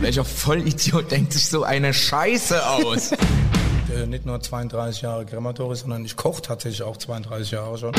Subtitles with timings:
[0.00, 3.12] Welcher Vollidiot denkt sich so eine Scheiße aus?
[3.12, 7.92] Äh, nicht nur 32 Jahre Krematorium, sondern ich koche tatsächlich auch 32 Jahre schon.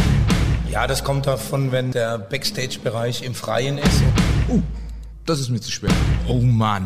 [0.69, 4.03] Ja, das kommt davon, wenn der Backstage-Bereich im Freien ist.
[4.49, 4.61] Uh,
[5.25, 5.91] das ist mir zu schwer.
[6.27, 6.85] Oh Mann.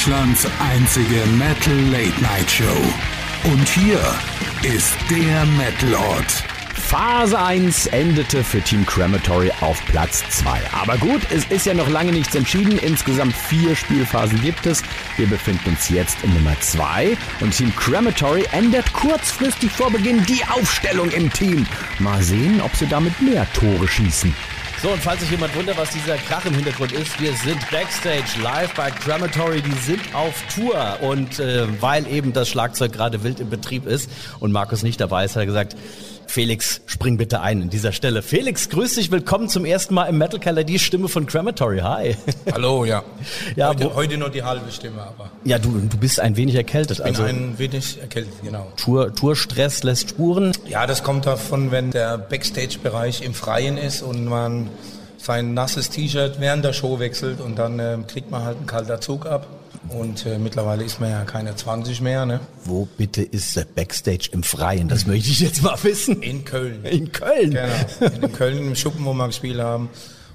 [0.00, 2.64] Deutschlands einzige Metal Late Night Show.
[3.52, 4.00] Und hier
[4.62, 6.42] ist der Metal Ort.
[6.74, 10.58] Phase 1 endete für Team Crematory auf Platz 2.
[10.72, 12.78] Aber gut, es ist ja noch lange nichts entschieden.
[12.78, 14.82] Insgesamt vier Spielphasen gibt es.
[15.18, 20.42] Wir befinden uns jetzt in Nummer 2 und Team Crematory ändert kurzfristig vor Beginn die
[20.46, 21.66] Aufstellung im Team.
[21.98, 24.34] Mal sehen, ob sie damit mehr Tore schießen.
[24.82, 28.40] So, und falls sich jemand wundert, was dieser Krach im Hintergrund ist, wir sind Backstage
[28.42, 30.96] live bei Crematory, die sind auf Tour.
[31.02, 35.26] Und äh, weil eben das Schlagzeug gerade wild im Betrieb ist und Markus nicht dabei
[35.26, 35.76] ist, hat er gesagt,
[36.34, 38.22] Felix, spring bitte ein an dieser Stelle.
[38.22, 41.78] Felix, grüß dich, willkommen zum ersten Mal im Metal Keller, die Stimme von Crematory.
[41.80, 42.16] Hi.
[42.52, 43.02] Hallo, ja.
[43.56, 46.54] Ja, heute, wo- heute nur die halbe Stimme, aber Ja, du, du bist ein wenig
[46.54, 46.98] erkältet.
[46.98, 48.68] ich bin Also ein wenig erkältet, genau.
[48.76, 50.52] Tour, Tourstress lässt Spuren.
[50.68, 54.68] Ja, das kommt davon, wenn der Backstage-Bereich im Freien ist und man
[55.18, 59.00] sein nasses T-Shirt während der Show wechselt und dann ähm, kriegt man halt einen kalter
[59.00, 59.48] Zug ab.
[59.88, 62.40] Und äh, mittlerweile ist man ja keine 20 mehr, ne?
[62.64, 64.88] Wo bitte ist der Backstage im Freien?
[64.88, 66.22] Das möchte ich jetzt mal wissen.
[66.22, 66.84] In Köln.
[66.84, 67.50] In Köln.
[67.50, 69.88] Genau, in Köln im Schuppen, wo wir gespielt haben.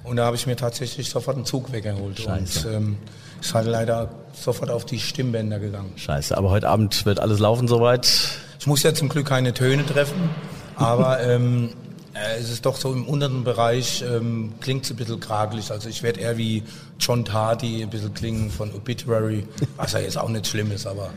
[0.04, 2.20] Und da habe ich mir tatsächlich sofort einen Zug weggeholt.
[2.20, 2.68] Scheiße.
[2.68, 2.98] Und ähm,
[3.42, 5.94] ist halt leider sofort auf die Stimmbänder gegangen.
[5.96, 8.40] Scheiße, aber heute Abend wird alles laufen soweit.
[8.60, 10.30] Ich muss ja zum Glück keine Töne treffen,
[10.76, 15.20] aber ähm, äh, es ist doch so im unteren Bereich, ähm, klingt es ein bisschen
[15.20, 15.70] kragelig.
[15.72, 16.64] Also ich werde eher wie
[17.00, 19.46] John Tardy ein bisschen klingen von Obituary,
[19.76, 21.12] was ja jetzt auch nicht schlimm ist, aber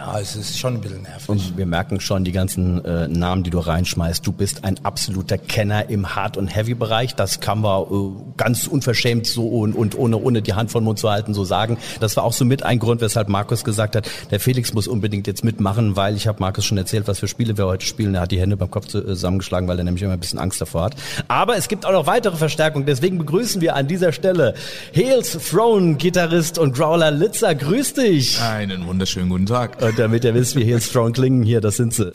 [0.00, 1.28] ja, es ist schon ein bisschen nervig.
[1.28, 4.26] Und wir merken schon die ganzen äh, Namen, die du reinschmeißt.
[4.26, 7.16] Du bist ein absoluter Kenner im Hard- und Heavy-Bereich.
[7.16, 7.86] Das kann man äh,
[8.38, 11.76] ganz unverschämt so und, und ohne, ohne die Hand von Mund zu halten so sagen.
[12.00, 15.26] Das war auch so mit ein Grund, weshalb Markus gesagt hat, der Felix muss unbedingt
[15.26, 18.14] jetzt mitmachen, weil ich habe Markus schon erzählt, was für Spiele wir heute spielen.
[18.14, 20.62] Er hat die Hände beim Kopf äh, zusammengeschlagen, weil er nämlich immer ein bisschen Angst
[20.62, 20.94] davor hat.
[21.28, 22.86] Aber es gibt auch noch weitere Verstärkungen.
[22.86, 24.54] Deswegen begrüßen wir an dieser Stelle
[24.96, 27.54] Hales Throne, Gitarrist und Growler Litzer.
[27.54, 28.40] Grüß dich!
[28.40, 29.76] Einen wunderschönen guten Tag.
[29.96, 32.12] Damit ihr wisst, wie Hales Throne klingen, hier, das sind sie.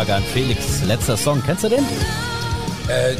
[0.00, 0.82] Fangfrage an Felix.
[0.86, 1.84] Letzter Song, kennst du den?
[2.88, 3.16] Äh,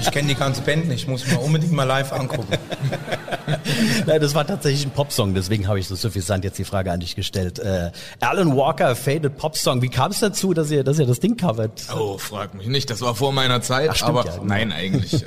[0.00, 2.46] ich kenne die ganze Band nicht, muss ich mir unbedingt mal live angucken.
[4.06, 7.00] Nein, das war tatsächlich ein Popsong, deswegen habe ich so suffisant jetzt die Frage an
[7.00, 7.58] dich gestellt.
[7.58, 7.90] Äh,
[8.20, 9.82] Alan Walker, Faded Popsong.
[9.82, 11.88] Wie kam es dazu, dass ihr, dass ihr das Ding covert?
[11.96, 12.88] Oh, frag mich nicht.
[12.90, 14.44] Das war vor meiner Zeit, Ach, aber ja, genau.
[14.44, 15.14] nein, eigentlich.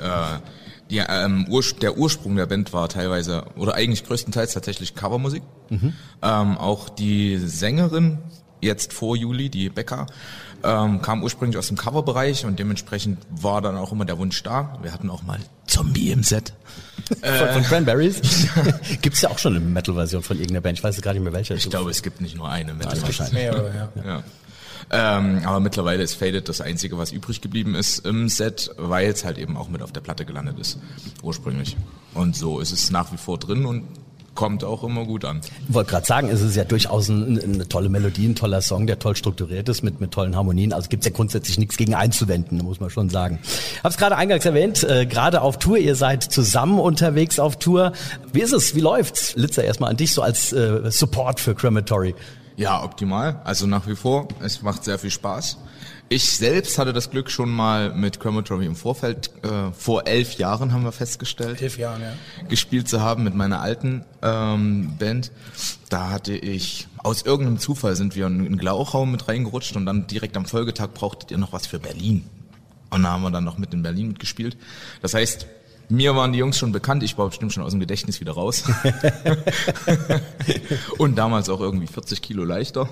[0.88, 5.42] die, ähm, Urs der Ursprung der Band war teilweise oder eigentlich größtenteils tatsächlich Covermusik.
[5.68, 5.92] Mhm.
[6.22, 8.18] Ähm, auch die Sängerin
[8.60, 10.06] jetzt vor Juli, die Becker,
[10.66, 14.78] ähm, kam ursprünglich aus dem Coverbereich und dementsprechend war dann auch immer der Wunsch da.
[14.82, 16.52] Wir hatten auch mal Zombie im Set.
[17.22, 18.48] Von, von Cranberries?
[19.02, 20.78] Gibt's ja auch schon eine Metal-Version von irgendeiner Band.
[20.78, 21.54] Ich weiß jetzt gar nicht mehr welche.
[21.54, 23.00] Ich glaube, es gibt nicht nur eine Metal.
[23.00, 23.34] wahrscheinlich.
[23.34, 24.02] Mehrere, ja.
[24.04, 24.22] Ja.
[24.90, 29.24] Ähm, aber mittlerweile ist Faded das Einzige, was übrig geblieben ist im Set, weil es
[29.24, 30.78] halt eben auch mit auf der Platte gelandet ist,
[31.22, 31.76] ursprünglich.
[32.14, 33.84] Und so ist es nach wie vor drin und
[34.36, 35.40] kommt auch immer gut an.
[35.68, 38.86] Ich wollte gerade sagen, es ist ja durchaus ein, eine tolle Melodie, ein toller Song,
[38.86, 40.72] der toll strukturiert ist mit, mit tollen Harmonien.
[40.72, 43.40] Also gibt's ja grundsätzlich nichts gegen einzuwenden, muss man schon sagen.
[43.82, 47.92] Hab's gerade eingangs erwähnt, äh, gerade auf Tour, ihr seid zusammen unterwegs auf Tour.
[48.32, 48.76] Wie ist es?
[48.76, 49.34] Wie läuft's?
[49.34, 52.14] Litzer, erstmal an dich so als äh, Support für Crematory.
[52.56, 53.40] Ja, optimal.
[53.44, 54.28] Also nach wie vor.
[54.40, 55.58] Es macht sehr viel Spaß.
[56.08, 60.72] Ich selbst hatte das Glück schon mal mit Crematory im Vorfeld, äh, vor elf Jahren
[60.72, 62.12] haben wir festgestellt, Elf Jahren, ja.
[62.48, 65.32] gespielt zu haben mit meiner alten ähm, Band.
[65.88, 70.06] Da hatte ich, aus irgendeinem Zufall sind wir in den Glauchraum mit reingerutscht und dann
[70.06, 72.24] direkt am Folgetag brauchtet ihr noch was für Berlin.
[72.90, 74.56] Und da haben wir dann noch mit in Berlin mitgespielt.
[75.02, 75.48] Das heißt,
[75.88, 78.62] mir waren die Jungs schon bekannt, ich war bestimmt schon aus dem Gedächtnis wieder raus.
[80.98, 82.88] und damals auch irgendwie 40 Kilo leichter.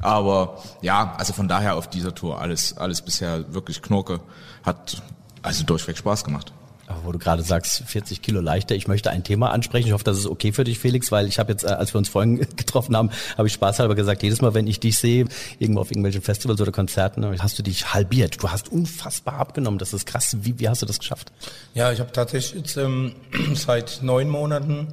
[0.00, 4.20] Aber ja, also von daher auf dieser Tour alles, alles bisher wirklich Knorke.
[4.62, 5.02] Hat
[5.42, 6.52] also durchweg Spaß gemacht.
[6.90, 9.86] Aber wo du gerade sagst, 40 Kilo leichter, ich möchte ein Thema ansprechen.
[9.86, 11.98] Ich hoffe, das ist okay für dich, Felix, weil ich habe jetzt, äh, als wir
[11.98, 15.26] uns vorhin getroffen haben, habe ich spaßhalber gesagt, jedes Mal, wenn ich dich sehe,
[15.60, 18.42] irgendwo auf irgendwelchen Festivals oder Konzerten, hast du dich halbiert.
[18.42, 19.78] Du hast unfassbar abgenommen.
[19.78, 20.36] Das ist krass.
[20.40, 21.30] Wie, wie hast du das geschafft?
[21.74, 23.14] Ja, ich habe tatsächlich jetzt ähm,
[23.54, 24.88] seit neun Monaten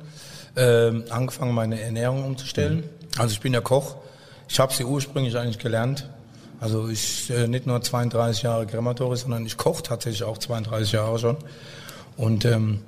[0.55, 2.83] ähm, angefangen, meine Ernährung umzustellen.
[3.17, 3.95] Also ich bin ja Koch.
[4.47, 6.09] Ich habe sie ursprünglich eigentlich gelernt.
[6.59, 11.19] Also ich äh, nicht nur 32 Jahre Krematorisch, sondern ich koche tatsächlich auch 32 Jahre
[11.19, 11.37] schon.
[12.15, 12.81] Und ähm,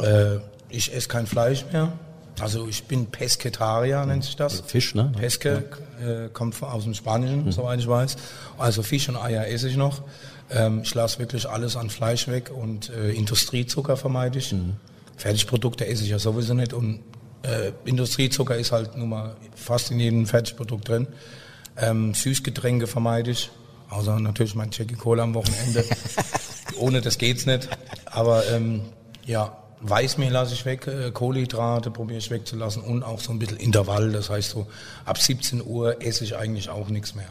[0.00, 0.36] äh,
[0.70, 1.92] ich esse kein Fleisch mehr.
[2.40, 4.60] Also ich bin Pesketarier, nennt sich das.
[4.60, 5.12] Fisch, ne?
[5.16, 5.64] Peske
[6.00, 8.16] äh, kommt aus dem Spanischen, soweit ich weiß.
[8.58, 10.02] Also Fisch und Eier esse ich noch.
[10.50, 14.54] Ähm, ich lasse wirklich alles an Fleisch weg und äh, Industriezucker vermeide ich.
[15.16, 17.00] Fertigprodukte esse ich ja sowieso nicht und
[17.46, 21.06] äh, Industriezucker ist halt nun mal fast in jedem Fertigprodukt drin.
[21.76, 23.50] Ähm, Süßgetränke vermeide ich,
[23.90, 25.84] außer natürlich mein Jackie Cola am Wochenende.
[26.78, 27.68] Ohne das geht's nicht.
[28.06, 28.82] Aber ähm,
[29.24, 33.58] ja, Weißmehl lasse ich weg, äh, Kohlenhydrate probiere ich wegzulassen und auch so ein bisschen
[33.58, 34.10] Intervall.
[34.12, 34.66] Das heißt so,
[35.04, 37.28] ab 17 Uhr esse ich eigentlich auch nichts mehr.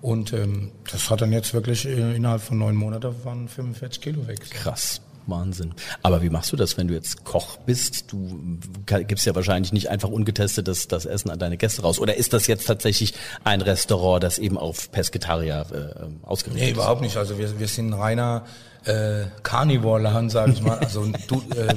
[0.00, 4.26] Und ähm, das hat dann jetzt wirklich äh, innerhalb von neun Monaten waren 45 Kilo
[4.26, 4.40] weg.
[4.50, 5.00] Krass.
[5.26, 5.74] Wahnsinn.
[6.02, 8.10] Aber wie machst du das, wenn du jetzt Koch bist?
[8.12, 11.98] Du gibst ja wahrscheinlich nicht einfach ungetestet das, das Essen an deine Gäste raus.
[11.98, 13.14] Oder ist das jetzt tatsächlich
[13.44, 16.76] ein Restaurant, das eben auf Pesketarier äh, ähm, ausgerichtet Nee, ist?
[16.76, 17.16] überhaupt nicht.
[17.16, 18.44] Also wir, wir sind ein reiner
[18.84, 20.78] äh, Carnivore-Laden, sage ich mal.
[20.78, 21.74] Also du, äh,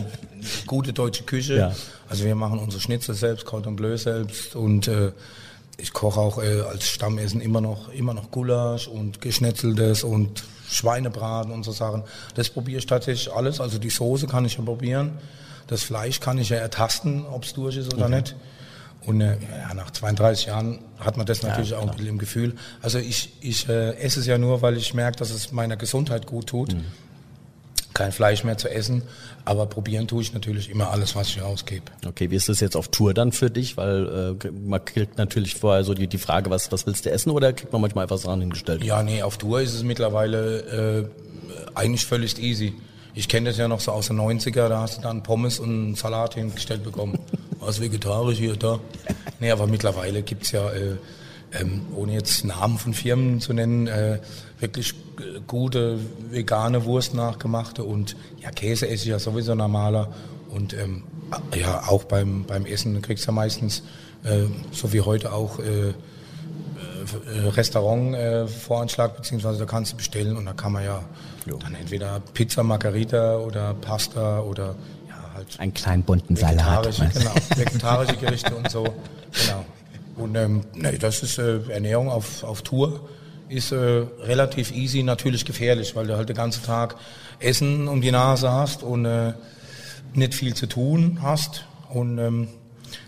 [0.65, 1.55] gute deutsche Küche.
[1.57, 1.75] Ja.
[2.09, 5.11] Also wir machen unsere Schnitzel selbst, Cordon Bleu selbst und äh,
[5.77, 11.51] ich koche auch äh, als Stammessen immer noch immer noch Gulasch und Geschnetzeltes und Schweinebraten
[11.51, 12.03] und so Sachen.
[12.35, 13.59] Das probiere ich tatsächlich alles.
[13.59, 15.17] Also die Soße kann ich ja probieren.
[15.67, 18.35] Das Fleisch kann ich ja ertasten, ob es durch ist oder nicht.
[19.05, 22.55] Und äh, ja, nach 32 Jahren hat man das natürlich auch ein bisschen im Gefühl.
[22.81, 26.25] Also ich, ich äh, esse es ja nur, weil ich merke, dass es meiner Gesundheit
[26.25, 26.75] gut tut.
[27.95, 29.03] Kein Fleisch mehr zu essen,
[29.45, 31.85] aber probieren tue ich natürlich immer alles, was ich ausgebe.
[32.05, 33.77] Okay, wie ist das jetzt auf Tour dann für dich?
[33.77, 37.29] Weil äh, man kriegt natürlich vorher so die, die Frage, was, was willst du essen
[37.29, 38.83] oder kriegt man manchmal einfach Sachen hingestellt?
[38.83, 41.07] Ja, nee, auf Tour ist es mittlerweile äh,
[41.73, 42.73] eigentlich völlig easy.
[43.13, 45.95] Ich kenne das ja noch so aus den 90er, da hast du dann Pommes und
[45.95, 47.17] Salat hingestellt bekommen.
[47.61, 48.81] Was vegetarisch hier, da.
[49.39, 50.97] Nee, aber mittlerweile gibt's ja, äh,
[51.59, 54.19] ähm, ohne jetzt Namen von Firmen zu nennen, äh,
[54.59, 55.99] wirklich äh, gute
[56.31, 60.11] vegane Wurst nachgemachte und ja, Käse esse ich ja sowieso normaler.
[60.49, 61.03] Und ähm,
[61.53, 63.83] ja, auch beim, beim Essen kriegst du ja meistens,
[64.23, 70.35] äh, so wie heute auch, äh, äh, Restaurant äh, Voranschlag, beziehungsweise da kannst du bestellen
[70.37, 71.03] und da kann man ja
[71.59, 74.75] dann entweder Pizza Margarita oder Pasta oder
[75.07, 76.85] ja halt Einen kleinen bunten Salat.
[76.85, 78.83] vegetarische, genau, vegetarische Gerichte und so.
[78.83, 79.65] Genau.
[80.17, 83.01] Und ähm, nee, das ist äh, Ernährung auf, auf Tour
[83.49, 86.95] ist äh, relativ easy, natürlich gefährlich, weil du halt den ganzen Tag
[87.39, 89.33] Essen um die Nase hast und äh,
[90.13, 91.65] nicht viel zu tun hast.
[91.89, 92.47] Und ähm,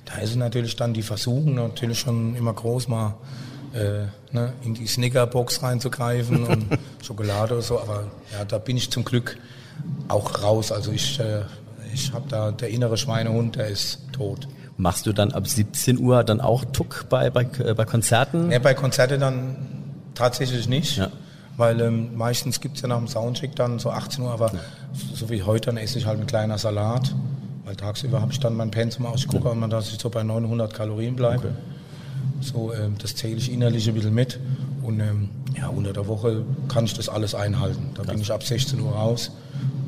[0.05, 3.15] da ist natürlich dann die Versuchung natürlich schon immer groß, mal
[3.73, 6.65] äh, ne, in die Snickerbox reinzugreifen und
[7.03, 7.79] Schokolade oder so.
[7.79, 9.37] Aber ja, da bin ich zum Glück
[10.07, 10.71] auch raus.
[10.71, 11.41] Also ich, äh,
[11.93, 14.47] ich habe da der innere Schweinehund, der ist tot.
[14.77, 18.51] Machst du dann ab 17 Uhr dann auch Tuck bei, bei, äh, bei Konzerten?
[18.51, 19.55] Ja, bei Konzerten dann
[20.13, 20.97] tatsächlich nicht.
[20.97, 21.09] Ja.
[21.57, 24.51] Weil ähm, meistens gibt's ja nach dem Soundcheck dann so 18 Uhr, aber
[24.93, 27.15] so wie heute, dann esse ich halt ein kleiner Salat.
[27.65, 29.21] Weil tagsüber habe ich dann mein Pensum aus.
[29.21, 31.55] Ich gucke immer, dass ich so bei 900 Kalorien bleibe.
[32.39, 34.39] So, ähm, das zähle ich innerlich ein bisschen mit.
[34.83, 37.89] Und ähm, ja, unter der Woche kann ich das alles einhalten.
[37.95, 39.31] Da bin ich ab 16 Uhr raus.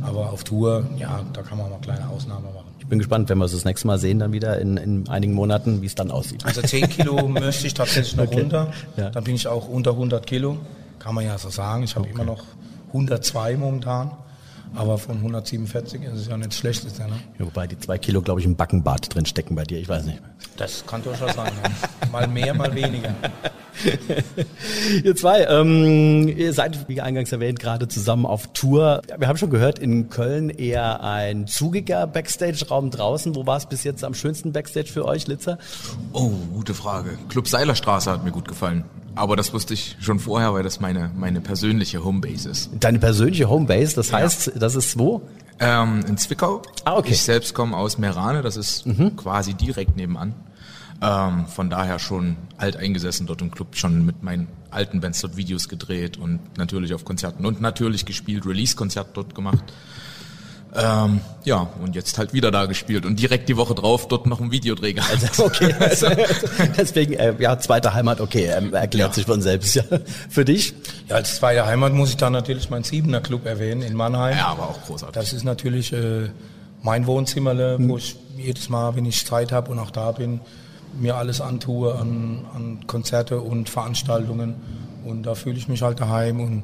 [0.02, 2.69] Aber auf Tour, ja, da kann man mal kleine Ausnahmen machen.
[2.90, 5.34] Ich bin gespannt, wenn wir uns das nächste Mal sehen, dann wieder in, in einigen
[5.36, 6.44] Monaten, wie es dann aussieht.
[6.44, 8.40] Also 10 Kilo möchte ich tatsächlich noch Okay.
[8.42, 8.74] runter.
[8.98, 9.12] Ja.
[9.12, 10.58] Dann bin ich auch unter 100 Kilo.
[10.98, 11.84] Kann man ja so sagen.
[11.84, 12.44] Ich habe immer noch
[12.88, 14.10] 102 momentan.
[14.74, 16.84] Aber von 147 ist es ja nicht schlecht.
[16.84, 17.14] Ist ja, ne?
[17.38, 19.78] Ja, wobei die zwei Kilo, glaube ich, im Backenbart drin stecken bei dir.
[19.78, 20.20] Ich weiß nicht.
[20.58, 21.52] Das kann durchaus sein.
[21.64, 22.08] Ja.
[22.12, 23.14] Mal mehr, mal weniger.
[25.04, 29.02] Ihr zwei, ähm, ihr seid, wie eingangs erwähnt, gerade zusammen auf Tour.
[29.18, 33.36] Wir haben schon gehört, in Köln eher ein zugiger Backstage-Raum draußen.
[33.36, 35.58] Wo war es bis jetzt am schönsten Backstage für euch, Litzer?
[36.14, 37.18] Oh, gute Frage.
[37.30, 38.84] Club Seilerstraße hat mir gut gefallen.
[39.16, 42.70] Aber das wusste ich schon vorher, weil das meine, meine persönliche Homebase ist.
[42.80, 45.22] Deine persönliche Homebase, das heißt, das ist wo?
[45.60, 46.62] Ähm, in Zwickau.
[46.86, 47.10] Ah, okay.
[47.10, 47.14] Mhm.
[47.14, 48.86] Ich selbst komme aus Merane, das ist
[49.18, 50.34] quasi direkt nebenan.
[51.02, 55.38] Ähm, von daher schon alt eingesessen dort im Club, schon mit meinen alten Bands dort
[55.38, 59.64] Videos gedreht und natürlich auf Konzerten und natürlich gespielt, Release-Konzert dort gemacht.
[60.76, 64.40] Ähm, ja, und jetzt halt wieder da gespielt und direkt die Woche drauf dort noch
[64.40, 65.18] ein Videodreh gehabt.
[65.24, 66.08] Also, okay, also,
[66.78, 69.14] deswegen, äh, ja, zweite Heimat, okay, ähm, erklärt Ja.
[69.16, 69.74] sich von selbst.
[69.74, 69.84] Ja.
[70.30, 70.76] Für dich?
[71.08, 74.38] Ja, als zweite Heimat muss ich da natürlich meinen Siebener Club erwähnen in Mannheim.
[74.38, 75.16] ja, aber auch großartig.
[75.20, 76.30] Das ist natürlich äh,
[76.84, 80.40] mein Wohnzimmerle, wo ich jedes Mal, wenn ich Zeit habe und auch da bin,
[81.00, 84.56] mir alles antue an, an Konzerte und Veranstaltungen.
[85.06, 86.64] Und da fühle ich mich halt daheim und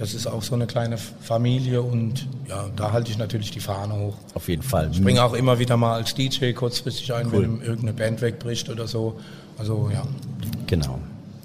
[0.00, 3.94] das ist auch so eine kleine Familie und ja, da halte ich natürlich die Fahne
[3.94, 4.16] hoch.
[4.32, 4.88] Auf jeden Fall.
[4.92, 8.86] Ich bringe auch immer wieder mal als DJ kurzfristig ein, wenn irgendeine Band wegbricht oder
[8.86, 9.20] so.
[9.58, 10.02] Also ja.
[10.66, 10.98] Genau.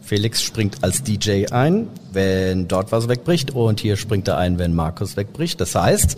[0.06, 4.76] Felix springt als DJ ein, wenn dort was wegbricht und hier springt er ein, wenn
[4.76, 5.60] Markus wegbricht.
[5.60, 6.16] Das heißt,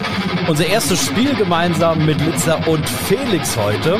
[0.50, 4.00] unser erstes Spiel gemeinsam mit Litzer und Felix heute.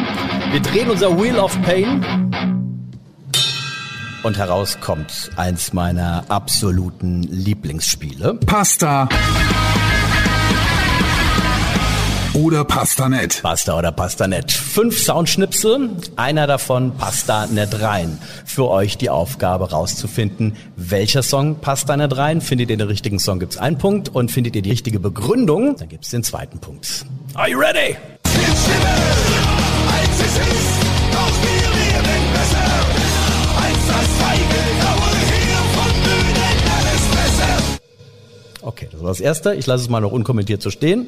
[0.52, 2.04] Wir drehen unser Wheel of Pain
[4.24, 8.34] und heraus kommt eins meiner absoluten Lieblingsspiele.
[8.46, 9.08] Pasta
[12.38, 13.42] oder Pastanet.
[13.42, 14.52] Pasta oder Pasta net.
[14.52, 18.20] Fünf Soundschnipsel, einer davon passt da nicht rein.
[18.46, 22.42] Für euch die Aufgabe rauszufinden, welcher Song passt da nicht rein.
[22.42, 24.10] Findet ihr den richtigen Song, gibt's einen Punkt.
[24.10, 27.06] Und findet ihr die richtige Begründung, dann gibt's den zweiten Punkt.
[27.34, 27.98] Are you ready?
[38.62, 39.56] Okay, das war das Erste.
[39.56, 41.08] Ich lasse es mal noch unkommentiert so stehen.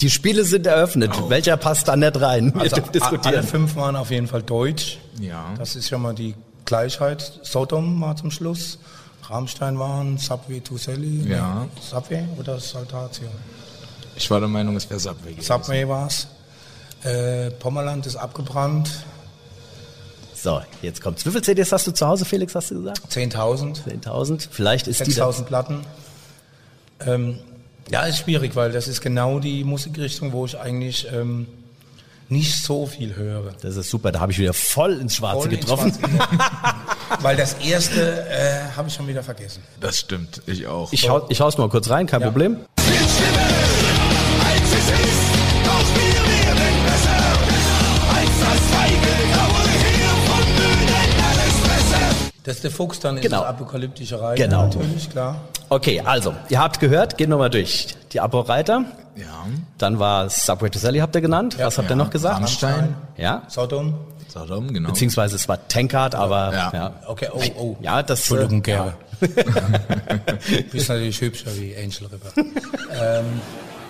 [0.00, 1.12] Die Spiele sind eröffnet.
[1.28, 2.54] Welcher passt da nicht rein?
[2.54, 3.46] Wir Also a- alle diskutieren.
[3.46, 4.98] fünf waren auf jeden Fall deutsch.
[5.20, 5.54] Ja.
[5.58, 7.40] Das ist ja mal die Gleichheit.
[7.42, 8.78] Sodom war zum Schluss.
[9.28, 11.28] Rammstein waren Subway to Sally.
[11.28, 11.64] Ja.
[11.64, 13.28] Nee, Subway oder Saltatio?
[14.16, 15.46] Ich war der Meinung, es wäre Subway gewesen.
[15.46, 16.26] Subway war's.
[17.04, 18.90] Äh, Pommerland ist abgebrannt.
[20.34, 21.24] So, jetzt kommt's.
[21.26, 23.00] Wie viele CDs hast du zu Hause, Felix, hast du gesagt?
[23.10, 23.82] 10.000.
[23.84, 24.48] 10.000.
[24.50, 25.80] Vielleicht ist die da, 6.000 Platten.
[27.06, 27.38] Ähm,
[27.90, 31.46] ja, ist schwierig, weil das ist genau die Musikrichtung, wo ich eigentlich ähm,
[32.28, 33.52] nicht so viel höre.
[33.60, 35.92] Das ist super, da habe ich wieder voll ins Schwarze Voll ins getroffen.
[35.92, 36.40] Schwarze getroffen.
[37.22, 39.62] weil das erste äh, habe ich schon wieder vergessen.
[39.80, 40.92] Das stimmt, ich auch.
[40.92, 42.26] Ich, hau, ich hau's mal kurz rein, kein Ja.
[42.28, 42.58] Problem.
[42.76, 42.86] Das
[44.72, 45.19] ist
[52.60, 53.40] der Fuchs, dann ist Genau.
[53.40, 54.36] das apokalyptische Reich.
[54.36, 54.64] Genau.
[54.66, 55.36] Natürlich, klar.
[55.68, 57.94] Okay, also, ihr habt gehört, gehen wir mal durch.
[58.12, 59.46] Die Abo-Reiter, ja.
[59.78, 61.56] dann war Subway to Sally, habt ihr genannt.
[61.60, 62.36] Was habt ihr noch gesagt?
[62.36, 62.96] Rammstein.
[63.16, 63.94] Ja, Sodom.
[64.28, 64.88] Sodom, genau.
[64.90, 66.70] beziehungsweise es war Tankard, aber ja.
[66.72, 66.92] Ja.
[67.06, 67.76] Okay, oh, oh.
[67.80, 68.94] Ja, das Entschuldigung, äh, Gerbe.
[69.20, 72.32] Du bist natürlich hübscher wie Angel River.
[72.36, 73.40] ähm,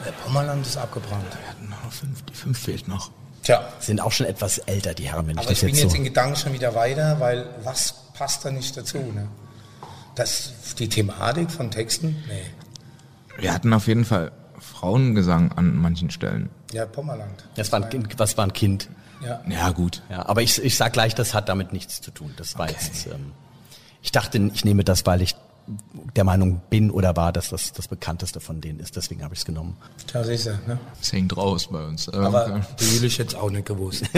[0.04, 1.24] der Pommerland ist abgebrannt.
[1.30, 3.10] Wir hatten noch fünf, die fünf fehlt noch.
[3.42, 5.82] Tja, sind auch schon etwas älter, die Herren, wenn ich aber das ich bin jetzt
[5.82, 5.96] jetzt so.
[5.96, 8.98] in Gedanken schon wieder weiter, weil was passt da nicht dazu?
[8.98, 9.28] Ne?
[10.14, 12.22] Das, die Thematik von Texten?
[12.28, 12.42] Nee.
[13.38, 16.50] Wir hatten auf jeden Fall Frauengesang an manchen Stellen.
[16.70, 17.48] Ja, Pommerland.
[17.54, 18.90] Das war ein, Kind- was war ein Kind.
[19.24, 19.40] Ja.
[19.48, 20.02] Ja, gut.
[20.10, 22.34] Ja, aber ich, ich sag gleich, das hat damit nichts zu tun.
[22.36, 23.06] Das war jetzt.
[23.06, 23.32] Ähm,
[24.02, 25.34] ich dachte, ich nehme das, weil ich
[26.16, 28.96] der Meinung bin oder war, dass das das bekannteste von denen ist.
[28.96, 29.76] Deswegen habe ich es genommen.
[30.22, 30.78] Siehst du, ne?
[31.00, 32.08] Es hängt raus bei uns.
[32.08, 34.04] Äh, Aber die Jülich ich jetzt auch nicht gewusst.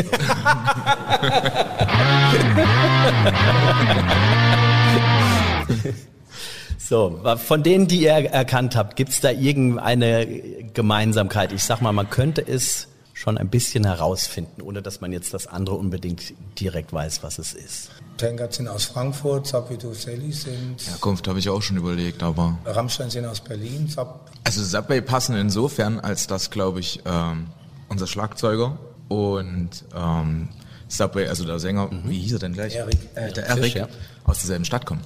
[6.79, 10.27] So, von denen, die ihr erkannt habt, gibt's da irgendeine
[10.75, 11.53] Gemeinsamkeit?
[11.53, 15.47] Ich sag mal, man könnte es schon ein bisschen herausfinden, ohne dass man jetzt das
[15.47, 17.91] andere unbedingt direkt weiß, was es ist.
[18.17, 23.11] Tankard sind aus Frankfurt, Sapito Sally sind, Herkunft habe ich auch schon überlegt, aber Rammstein
[23.11, 27.49] sind aus Berlin, Sap Also Subway passen insofern, als dass, glaube ich, ähm,
[27.89, 28.79] unser Schlagzeuger
[29.09, 30.49] und ähm,
[30.89, 32.75] Subway, also der Sänger, wie hieß er denn gleich?
[32.77, 33.89] Erik, äh, der Fisch, Erik, ja.
[34.25, 35.03] aus derselben Stadt kommen.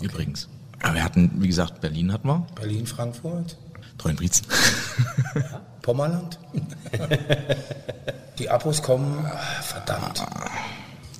[0.00, 0.48] Übrigens.
[0.82, 3.56] Aber wir hatten, wie gesagt, Berlin hatten wir, Berlin, Frankfurt,
[4.02, 4.46] Treuenbrietzen.
[5.82, 6.38] Pommerland.
[8.38, 10.24] die Abos kommen, ah, verdammt.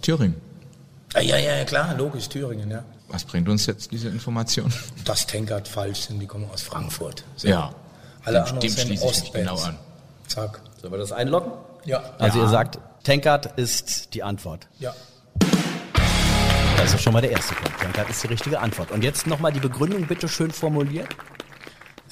[0.02, 0.40] Thüringen.
[1.14, 2.82] Ah, ja, ja, ja, klar, logisch, Thüringen, ja.
[3.08, 4.72] Was bringt uns jetzt diese Information?
[5.04, 7.24] Das Tankard falsch sind, die kommen aus Frankfurt.
[7.36, 7.48] So.
[7.48, 7.72] Ja.
[8.24, 9.76] Alle Dem- anderen dem sind schließe ich genau an.
[10.26, 10.60] Zack.
[10.80, 11.52] Sollen wir das einloggen?
[11.84, 12.02] Ja.
[12.18, 12.44] Also Ja.
[12.44, 14.66] ihr sagt, Tankard ist die Antwort.
[14.78, 14.94] Ja.
[16.78, 17.80] Das ist schon mal der erste Punkt.
[17.80, 18.90] Tankard ist die richtige Antwort.
[18.90, 21.08] Und jetzt nochmal die Begründung bitte schön formuliert.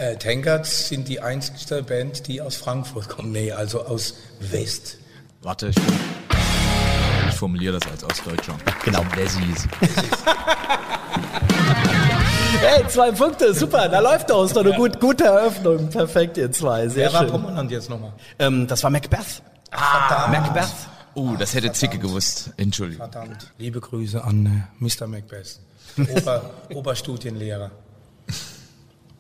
[0.01, 3.33] Äh, Tankards sind die einzigste Band, die aus Frankfurt kommt.
[3.33, 4.97] Nee, also aus West.
[5.43, 5.77] Warte, ich,
[7.29, 8.57] ich formuliere das als Ostdeutscher.
[8.85, 9.05] Genau.
[9.15, 9.69] Wessis.
[12.63, 14.45] Hey, zwei Punkte, super, da läuft doch.
[14.45, 15.89] Ist doch eine gut, gute Eröffnung.
[15.89, 17.31] Perfekt, ihr zwei, sehr Wer war schön.
[17.31, 18.13] Prominent jetzt nochmal?
[18.39, 19.43] Ähm, das war Macbeth.
[19.71, 20.33] Verdammt.
[20.33, 20.69] Macbeth.
[21.15, 22.51] Oh, das hätte Zicke gewusst.
[22.59, 23.11] Entschuldigung.
[23.11, 23.51] Verdammt.
[23.57, 25.07] Liebe Grüße an äh, Mr.
[25.07, 25.59] Macbeth.
[25.97, 27.71] Ober, Oberstudienlehrer.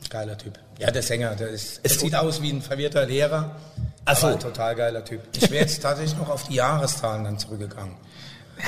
[0.08, 0.58] Geiler Typ.
[0.78, 3.56] Ja, der Sänger, der ist, er sieht aus wie ein verwirrter Lehrer.
[4.04, 4.26] Ach so.
[4.28, 5.20] Aber ein total geiler Typ.
[5.36, 7.94] Ich wäre jetzt tatsächlich noch auf die Jahreszahlen dann zurückgegangen.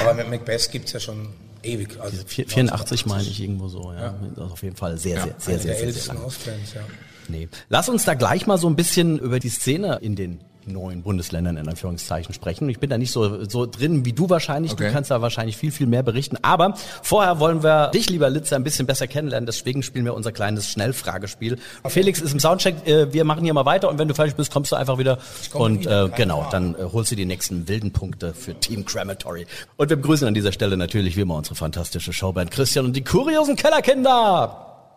[0.01, 1.99] Aber mit Macbeth gibt's ja schon ewig.
[2.01, 4.15] Also Vier- 84 meine ich irgendwo so, ja.
[4.35, 6.25] Das ist auf jeden Fall sehr, sehr, sehr, Einer sehr, der sehr, sehr ältesten lang.
[6.25, 6.81] Ostfans, ja.
[7.29, 7.49] Nee.
[7.69, 11.57] Lass uns da gleich mal so ein bisschen über die Szene in den neuen Bundesländern
[11.57, 12.69] in Anführungszeichen sprechen.
[12.69, 14.73] Ich bin da nicht so, so drin wie du wahrscheinlich.
[14.75, 14.93] Du Okay.
[14.93, 16.37] kannst da wahrscheinlich viel, viel mehr berichten.
[16.43, 19.47] Aber vorher wollen wir dich, lieber Litzer, ein bisschen besser kennenlernen.
[19.47, 21.59] Deswegen spielen wir unser kleines Schnellfragespiel.
[21.89, 22.87] Felix ist im Soundcheck.
[22.87, 25.19] Äh, Wir machen hier mal weiter und wenn du fertig bist, kommst du einfach wieder.
[25.53, 29.47] Und wieder, äh, genau, dann äh, holst du die nächsten wilden Punkte für Team Crematory.
[29.77, 33.03] Und wir begrüßen an dieser Stelle natürlich wie immer unsere fantastische Showband Christian und die
[33.05, 34.95] kuriosen Kellerkinder.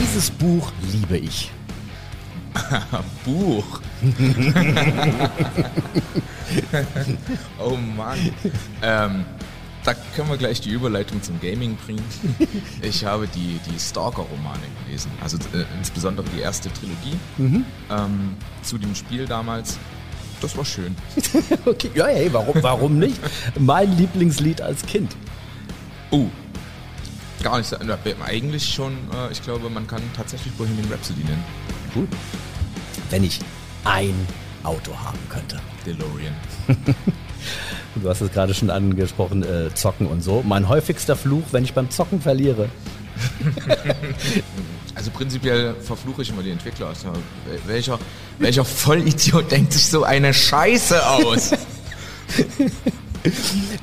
[0.00, 1.50] Dieses Buch liebe ich.
[3.24, 3.80] Buch.
[7.58, 8.18] oh Mann.
[8.82, 9.24] Ähm,
[9.84, 12.04] da können wir gleich die Überleitung zum Gaming bringen.
[12.82, 17.16] Ich habe die, die Stalker-Romane gelesen, also äh, insbesondere die erste Trilogie
[17.90, 19.78] ähm, zu dem Spiel damals.
[20.40, 20.94] Das war schön.
[21.64, 23.18] Okay, ja, hey, warum, warum nicht?
[23.58, 25.16] Mein Lieblingslied als Kind.
[26.10, 26.26] Oh,
[27.42, 27.74] gar nicht.
[28.24, 31.44] Eigentlich schon, äh, ich glaube, man kann tatsächlich Bohemian Rhapsody nennen.
[31.94, 32.08] Gut.
[33.10, 33.40] Wenn ich
[33.84, 34.14] ein
[34.64, 35.58] Auto haben könnte.
[35.86, 36.34] DeLorean.
[37.94, 40.42] Du hast es gerade schon angesprochen, äh, Zocken und so.
[40.46, 42.68] Mein häufigster Fluch, wenn ich beim Zocken verliere.
[44.94, 46.88] Also prinzipiell verfluche ich immer die Entwickler.
[46.88, 47.14] Also, wel-
[47.66, 47.98] welcher,
[48.38, 51.52] welcher Vollidiot denkt sich so eine Scheiße aus?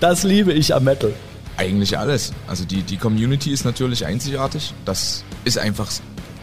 [0.02, 1.14] Das liebe ich am Metal.
[1.58, 2.34] Eigentlich alles.
[2.48, 4.74] Also die, die Community ist natürlich einzigartig.
[4.84, 5.90] Das ist einfach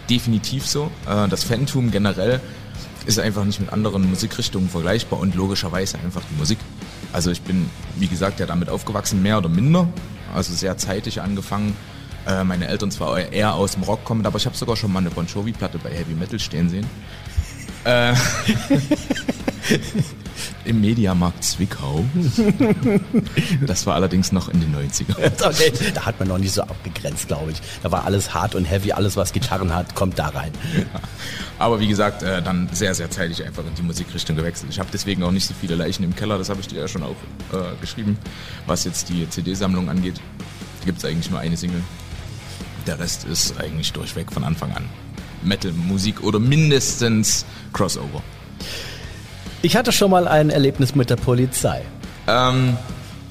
[0.09, 0.91] definitiv so.
[1.07, 2.41] Äh, Das Phantom generell
[3.07, 6.59] ist einfach nicht mit anderen Musikrichtungen vergleichbar und logischerweise einfach die Musik.
[7.13, 9.89] Also ich bin, wie gesagt, ja damit aufgewachsen, mehr oder minder.
[10.35, 11.77] Also sehr zeitig angefangen.
[12.27, 15.01] Äh, Meine Eltern zwar eher aus dem Rock kommen, aber ich habe sogar schon mal
[15.01, 16.87] eine Bon Jovi-Platte bei Heavy Metal stehen sehen.
[17.85, 18.15] Äh,
[20.65, 22.05] Im Mediamarkt Zwickau.
[23.67, 25.33] Das war allerdings noch in den 90ern.
[25.45, 27.61] Okay, da hat man noch nicht so abgegrenzt, glaube ich.
[27.83, 30.53] Da war alles hart und heavy, alles was Gitarren hat, kommt da rein.
[31.59, 34.71] Aber wie gesagt, äh, dann sehr, sehr zeitig einfach in die Musikrichtung gewechselt.
[34.71, 36.89] Ich habe deswegen auch nicht so viele Leichen im Keller, das habe ich dir ja
[36.89, 37.17] schon auch
[37.53, 38.19] äh, geschrieben.
[38.67, 40.21] Was jetzt die CD-Sammlung angeht,
[40.85, 41.83] gibt es eigentlich nur eine Single.
[42.87, 44.85] Der Rest ist eigentlich durchweg von Anfang an
[45.45, 48.23] Metal-Musik oder mindestens Crossover.
[49.65, 51.83] Ich hatte schon mal ein Erlebnis mit der Polizei.
[52.27, 52.77] Ähm,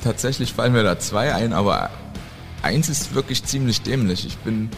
[0.01, 1.89] tatsächlich fallen mir da zwei ein, aber
[2.61, 4.25] eins ist wirklich ziemlich dämlich.
[4.25, 4.69] Ich bin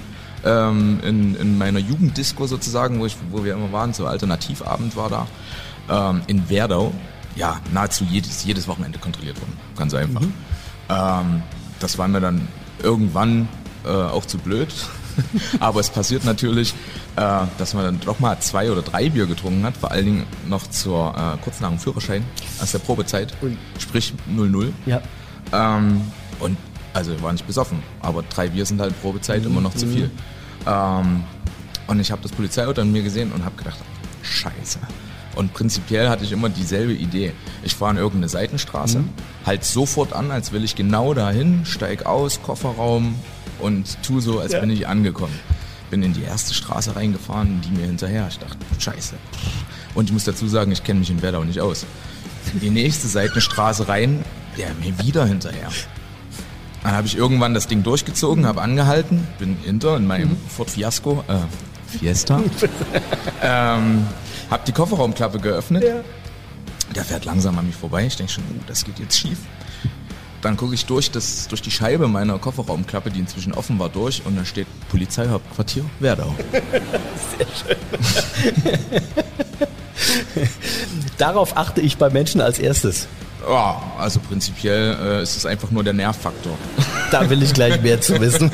[0.43, 5.09] ähm, in, in meiner Jugenddisco sozusagen, wo, ich, wo wir immer waren, so Alternativabend war
[5.09, 6.91] da, ähm, in Werdau,
[7.35, 9.57] ja, nahezu jedes, jedes Wochenende kontrolliert worden.
[9.77, 10.23] Ganz einfach.
[10.89, 11.43] Ähm,
[11.79, 12.47] das war mir dann
[12.81, 13.47] irgendwann
[13.85, 14.73] äh, auch zu blöd.
[15.59, 16.73] Aber es passiert natürlich,
[17.15, 20.23] äh, dass man dann doch mal zwei oder drei Bier getrunken hat, vor allen Dingen
[20.47, 22.25] noch zur äh, kurz nach dem Führerschein,
[22.61, 23.33] aus der Probezeit,
[23.79, 24.71] sprich 0-0.
[24.85, 25.01] Ja.
[25.51, 26.01] Ähm,
[26.39, 26.57] und
[26.93, 30.11] also war nicht besoffen, aber drei Bier sind halt Probezeit immer noch zu viel.
[30.65, 31.23] Ähm,
[31.87, 33.77] und ich habe das Polizeiauto an mir gesehen und habe gedacht,
[34.21, 34.79] scheiße.
[35.35, 37.33] Und prinzipiell hatte ich immer dieselbe Idee.
[37.63, 39.03] Ich fahre in irgendeine Seitenstraße,
[39.45, 43.15] halt sofort an, als will ich genau dahin, steig aus, Kofferraum
[43.59, 45.37] und tu so, als bin ich angekommen.
[45.89, 48.27] Bin in die erste Straße reingefahren, die mir hinterher.
[48.29, 49.15] Ich dachte, scheiße.
[49.95, 51.85] Und ich muss dazu sagen, ich kenne mich in Werdau nicht aus.
[52.53, 54.23] In die nächste Seitenstraße rein,
[54.57, 55.69] der mir wieder hinterher.
[56.83, 61.23] Dann habe ich irgendwann das Ding durchgezogen, habe angehalten, bin hinter in meinem Ford Fiasco,
[61.27, 62.41] äh, Fiesta,
[63.41, 64.05] ähm,
[64.49, 65.83] habe die Kofferraumklappe geöffnet.
[66.93, 68.05] Der fährt langsam an mich vorbei.
[68.05, 69.37] Ich denke schon, uh, das geht jetzt schief.
[70.43, 74.21] Dann gucke ich durch, das, durch die Scheibe meiner Kofferraumklappe, die inzwischen offen war, durch
[74.25, 76.35] und da steht Polizeihauptquartier Werdau.
[81.17, 83.07] Darauf achte ich bei Menschen als erstes.
[83.47, 86.57] Ja, also prinzipiell äh, ist es einfach nur der Nervfaktor.
[87.11, 88.51] Da will ich gleich mehr zu wissen.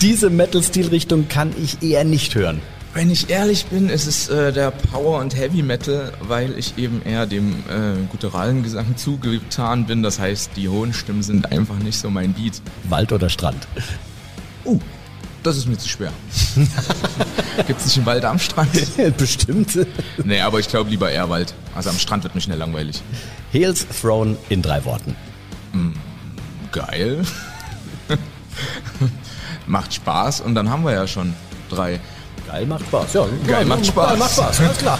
[0.00, 2.62] Diese Metal-Stilrichtung kann ich eher nicht hören.
[2.96, 7.02] Wenn ich ehrlich bin, ist es äh, der Power und Heavy Metal, weil ich eben
[7.04, 10.02] eher dem äh, gutturalen Gesang zugetan bin.
[10.02, 12.62] Das heißt, die hohen Stimmen sind einfach nicht so mein Beat.
[12.84, 13.68] Wald oder Strand?
[14.64, 14.80] Uh,
[15.42, 16.10] das ist mir zu schwer.
[17.66, 18.70] Gibt's nicht einen Wald am Strand?
[19.18, 19.78] Bestimmt.
[20.24, 21.52] Nee, aber ich glaube lieber eher Wald.
[21.74, 23.02] Also am Strand wird mir schnell langweilig.
[23.52, 25.14] Heels Throne in drei Worten.
[26.72, 27.26] Geil.
[29.66, 31.34] Macht Spaß und dann haben wir ja schon
[31.68, 32.00] drei.
[32.46, 33.12] Geil macht Spaß.
[33.14, 34.08] Ja, Geil macht Spaß.
[34.10, 34.98] Geil macht Spaß, alles klar.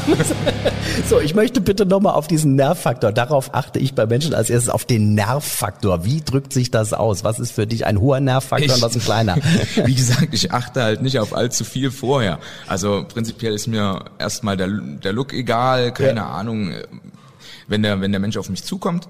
[1.08, 3.12] so, ich möchte bitte nochmal auf diesen Nervfaktor.
[3.12, 6.04] Darauf achte ich bei Menschen als erstes auf den Nervfaktor.
[6.04, 7.22] Wie drückt sich das aus?
[7.24, 9.36] Was ist für dich ein hoher Nervfaktor und was ein kleiner?
[9.84, 12.38] Wie gesagt, ich achte halt nicht auf allzu viel vorher.
[12.66, 16.26] Also prinzipiell ist mir erstmal der, der Look egal, keine Ja.
[16.30, 16.72] Ahnung,
[17.68, 19.08] wenn der, wenn der Mensch auf mich zukommt.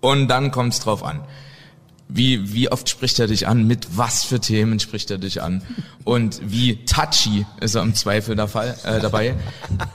[0.00, 1.20] Und dann kommt's drauf an.
[2.08, 3.66] Wie, wie oft spricht er dich an?
[3.66, 5.62] Mit was für Themen spricht er dich an?
[6.04, 9.34] Und wie touchy ist er im Zweifel der Fall, äh, dabei?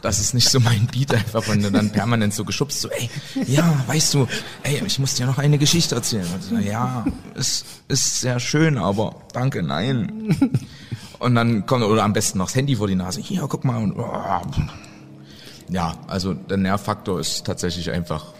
[0.02, 3.10] Das ist nicht so mein Beat einfach, wenn du dann permanent so geschubst, so, ey,
[3.46, 4.28] ja, weißt du,
[4.64, 6.26] ey, ich muss dir noch eine Geschichte erzählen.
[6.40, 10.50] So, ja, ist, ist sehr schön, aber danke, nein.
[11.20, 13.22] Und dann kommt, oder am besten noch das Handy vor die Nase.
[13.22, 13.78] Hier, guck mal.
[13.78, 14.42] Und, oh.
[15.70, 18.34] Ja, also der Nervfaktor ist tatsächlich einfach,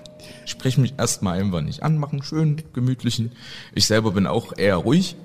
[0.50, 3.32] sprich mich erstmal einfach nicht an, machen schön, gemütlichen.
[3.74, 5.16] Ich selber bin auch eher ruhig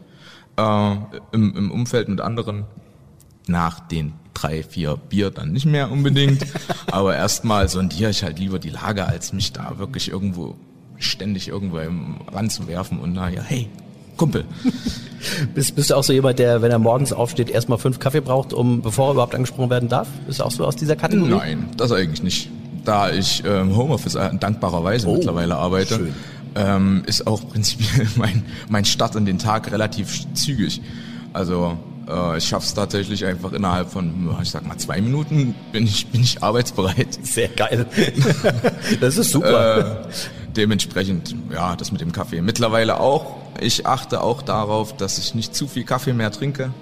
[0.56, 0.94] äh,
[1.32, 2.64] im, im Umfeld mit anderen.
[3.48, 6.46] Nach den drei, vier Bier dann nicht mehr unbedingt.
[6.86, 10.56] Aber erstmal sondiere ich halt lieber die Lage, als mich da wirklich irgendwo
[10.98, 11.78] ständig irgendwo
[12.30, 13.68] ranzuwerfen und naja, hey,
[14.16, 14.44] Kumpel.
[15.54, 18.52] Bist, bist du auch so jemand, der, wenn er morgens aufsteht, erstmal fünf Kaffee braucht,
[18.52, 20.08] um bevor er überhaupt angesprochen werden darf?
[20.26, 21.30] Bist du auch so aus dieser Kategorie?
[21.30, 22.50] Nein, das eigentlich nicht.
[22.84, 26.14] Da ich ähm, Homeoffice äh, dankbarerweise Oh, mittlerweile arbeite, schön.
[26.54, 30.80] ähm, ist auch prinzipiell mein, mein Start in den Tag relativ zügig.
[31.32, 36.06] Also äh, ich schaff's tatsächlich einfach innerhalb von, ich sag mal, zwei Minuten bin ich,
[36.08, 37.18] bin ich arbeitsbereit.
[37.24, 37.86] Sehr geil.
[39.00, 40.02] das ist super.
[40.08, 40.12] Äh,
[40.56, 42.42] dementsprechend, ja, das mit dem Kaffee.
[42.42, 43.36] Mittlerweile auch.
[43.60, 46.72] Ich achte auch darauf, dass ich nicht zu viel Kaffee mehr trinke.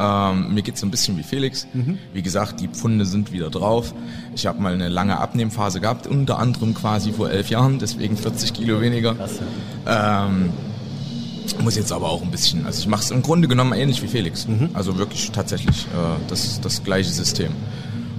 [0.00, 1.66] Ähm, mir geht's so ein bisschen wie Felix.
[2.14, 3.92] Wie gesagt, die Pfunde sind wieder drauf.
[4.34, 8.54] Ich habe mal eine lange Abnehmphase gehabt, unter anderem quasi vor elf Jahren, deswegen 40
[8.54, 9.14] Kilo weniger.
[9.86, 10.50] Ähm,
[11.62, 14.06] muss jetzt aber auch ein bisschen, also ich mache es im Grunde genommen ähnlich wie
[14.08, 14.46] Felix.
[14.72, 17.52] Also wirklich tatsächlich äh, das, das gleiche System.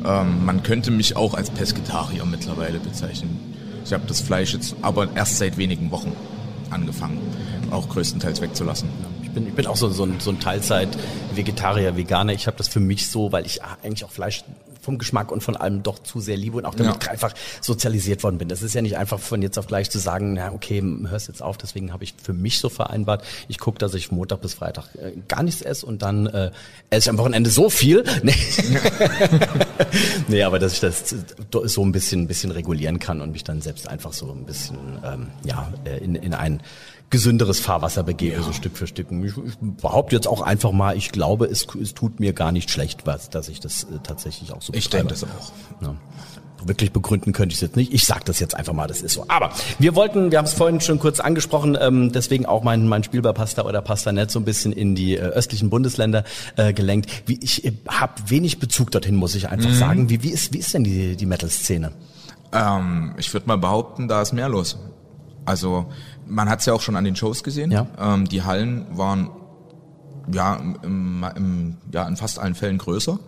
[0.06, 3.40] Ähm, man könnte mich auch als Pesketarier mittlerweile bezeichnen.
[3.86, 6.12] Ich habe das Fleisch jetzt aber erst seit wenigen Wochen
[6.70, 7.20] angefangen,
[7.72, 8.90] auch größtenteils wegzulassen.
[9.32, 12.34] Ich bin, ich bin auch so, so ein, so ein Teilzeit-Vegetarier, Veganer.
[12.34, 14.44] Ich habe das für mich so, weil ich eigentlich auch Fleisch
[14.82, 17.12] vom Geschmack und von allem doch zu sehr liebe und auch damit Ja.
[17.12, 18.50] einfach sozialisiert worden bin.
[18.50, 21.42] Das ist ja nicht einfach von jetzt auf gleich zu sagen, na okay, hörst jetzt
[21.42, 21.58] auf.
[21.58, 25.14] Deswegen habe ich für mich so vereinbart, ich gucke, dass ich Montag bis Freitag äh,
[25.30, 26.52] gar nichts esse und dann äh,
[26.90, 28.04] esse ich am Wochenende so viel.
[28.24, 28.36] Nee,
[30.28, 31.16] nee aber dass ich das
[31.64, 34.78] so ein bisschen, ein bisschen regulieren kann und mich dann selbst einfach so ein bisschen
[35.06, 36.62] ähm, ja, äh, in, in ein
[37.12, 39.08] gesünderes Fahrwasser begebe, so Stück für Stück.
[39.12, 42.72] Ich, ich behaupte jetzt auch einfach mal, ich glaube, es, es tut mir gar nicht
[42.72, 45.10] schlecht, was, dass ich das äh, tatsächlich auch so Ich betreibe.
[45.10, 45.52] denke das auch.
[45.82, 45.96] Ja.
[46.64, 47.92] Wirklich begründen könnte ich es jetzt nicht.
[47.92, 49.26] Ich sage das jetzt einfach mal, das ist so.
[49.28, 53.04] Aber wir wollten, wir haben es vorhin schon kurz angesprochen, ähm, deswegen auch mein, mein
[53.04, 56.24] Spiel bei Pasta oder Pasta Net so ein bisschen in die äh, östlichen Bundesländer
[56.58, 57.24] äh, gelenkt.
[57.26, 60.10] Wie, ich äh, habe wenig Bezug dorthin, muss ich einfach sagen.
[60.10, 61.94] Wie, wie, ist, wie ist denn die, die Metal-Szene?
[62.54, 64.78] Ähm, ich würde mal behaupten, da ist mehr los.
[65.46, 65.88] Also
[66.32, 67.72] man hat es ja auch schon an den Shows gesehen.
[67.72, 67.88] Ja.
[68.00, 69.30] Ähm, die Hallen waren
[70.32, 73.20] ja, im, im, ja in fast allen Fällen größer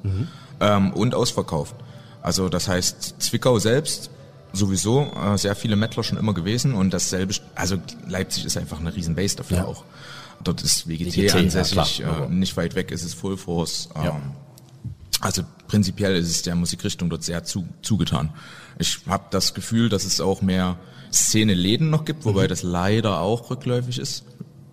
[0.61, 1.75] ähm, und ausverkauft.
[2.21, 4.09] Also das heißt Zwickau selbst
[4.53, 8.95] sowieso äh, sehr viele Mettler schon immer gewesen und dasselbe, also Leipzig ist einfach eine
[8.95, 9.65] riesen Base dafür Ja.
[9.65, 9.83] auch.
[10.43, 12.25] Dort ist WGT, WGT, ja, ansässig, klar.
[12.25, 13.89] äh, nicht weit weg ist es Full Force.
[13.95, 14.21] Ähm, Ja.
[15.21, 18.29] also prinzipiell ist es der Musikrichtung dort sehr zu, zugetan.
[18.77, 20.77] Ich habe das Gefühl, dass es auch mehr
[21.13, 22.29] Szene-Läden noch gibt, Mhm.
[22.29, 24.23] wobei das leider auch rückläufig ist.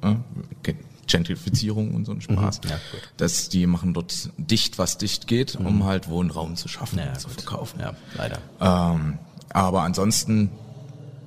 [0.00, 0.76] Okay.
[1.06, 2.60] Gentrifizierung und so ein Spaß.
[2.62, 2.70] Mhm.
[2.70, 3.00] Ja, gut.
[3.16, 7.20] dass die machen dort dicht, was dicht geht, um halt Wohnraum zu schaffen Naja, und
[7.20, 7.40] zu gut.
[7.42, 7.80] verkaufen.
[7.80, 8.38] Ja, leider.
[8.60, 10.50] Ähm, aber ansonsten,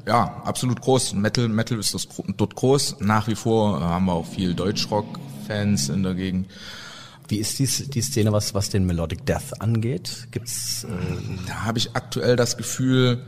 [0.07, 1.13] ja, absolut groß.
[1.15, 2.97] Metal, Metal ist das, dort groß.
[3.01, 6.49] Nach wie vor äh, haben wir auch viel Deutschrock-Fans in der Gegend.
[7.27, 10.27] Wie ist die, die Szene, was, was den Melodic Death angeht?
[10.31, 10.87] Gibt's äh,
[11.47, 13.25] Da habe ich aktuell das Gefühl,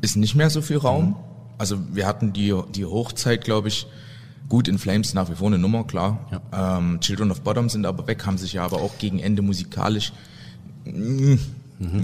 [0.00, 1.16] ist nicht mehr so viel Raum.
[1.58, 3.86] Also wir hatten die, die Hochzeit, glaube ich,
[4.48, 6.42] gut in Flames nach wie vor eine Nummer, klar.
[6.52, 10.12] Ähm, Children of Bottom sind aber weg, haben sich ja aber auch gegen Ende musikalisch
[10.84, 11.36] mm,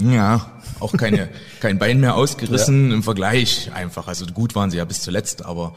[0.09, 1.29] ja auch keine
[1.59, 4.07] kein Bein mehr ausgerissen im Vergleich einfach.
[4.07, 5.75] Also gut waren sie ja bis zuletzt, aber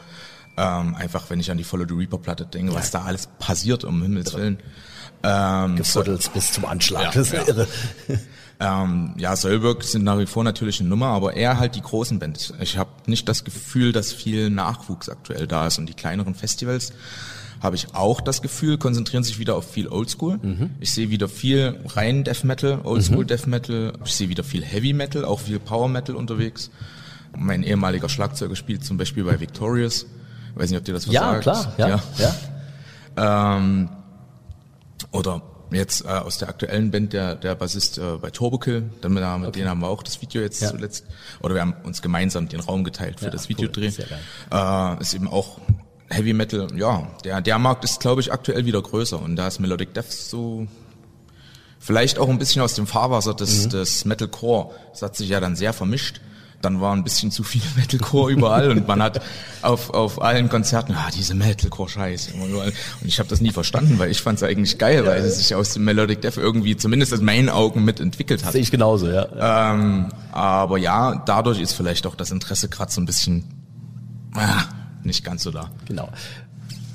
[0.57, 3.83] Ähm, einfach, wenn ich an die Follow the Reaper Platte denke, was da alles passiert,
[3.83, 4.59] um Himmels Willen.
[5.23, 7.03] Ähm, Gefuddelt bis zum Anschlag.
[7.03, 7.47] Ja, das ist ja.
[7.47, 7.67] irre.
[8.61, 12.19] Ähm, ja, Söllberg sind nach wie vor natürlich eine Nummer, aber eher halt die großen
[12.19, 12.53] Bands.
[12.61, 16.93] Ich habe nicht das Gefühl, dass viel Nachwuchs aktuell da ist und die kleineren Festivals
[17.61, 20.39] habe ich auch das Gefühl, konzentrieren sich wieder auf viel Oldschool.
[20.79, 23.93] Ich sehe wieder viel rein Death Metal, Oldschool Death Metal.
[24.03, 26.71] Ich sehe wieder viel Heavy Metal, auch viel Power Metal unterwegs.
[27.37, 30.07] Mein ehemaliger Schlagzeuger spielt zum Beispiel bei Victorious.
[30.55, 31.41] Ich weiß nicht, ob dir das was Ja, sagt.
[31.43, 31.73] klar.
[31.77, 33.57] Ja, ja.
[33.57, 33.89] Ähm,
[35.11, 35.41] oder
[35.71, 39.55] jetzt äh, aus der aktuellen Band der der Bassist äh, bei Turbokill, dann mit, mit
[39.55, 40.69] denen haben wir auch das Video jetzt Ja.
[40.69, 41.05] zuletzt
[41.41, 43.49] oder wir haben uns gemeinsam den Raum geteilt für Ja, das cool.
[43.49, 43.89] Videodreh.
[43.89, 44.05] Sehr
[44.51, 45.59] Äh, ist eben auch
[46.09, 49.59] Heavy Metal, ja, der der Markt ist glaube ich aktuell wieder größer und da ist
[49.59, 50.67] Melodic Death so
[51.79, 53.69] vielleicht auch ein bisschen aus dem Fahrwasser des, Mhm.
[53.69, 54.71] des des Metalcore.
[54.91, 56.21] Das hat sich ja dann sehr vermischt.
[56.61, 59.21] Dann war ein bisschen zu viel Metalcore überall und man hat
[59.61, 62.33] auf, auf allen Konzerten, ah, diese Metalcore-Scheiße.
[62.33, 65.55] Und ich habe das nie verstanden, weil ich fand es eigentlich geil, weil es sich
[65.55, 68.53] aus dem Melodic Death irgendwie, zumindest aus meinen Augen, mitentwickelt hat.
[68.53, 69.73] Sehe ich genauso, ja.
[69.73, 73.43] Ähm, aber ja, dadurch ist vielleicht auch das Interesse gerade so ein bisschen
[74.35, 74.63] ah,
[75.03, 75.71] nicht ganz so da.
[75.85, 76.09] Genau.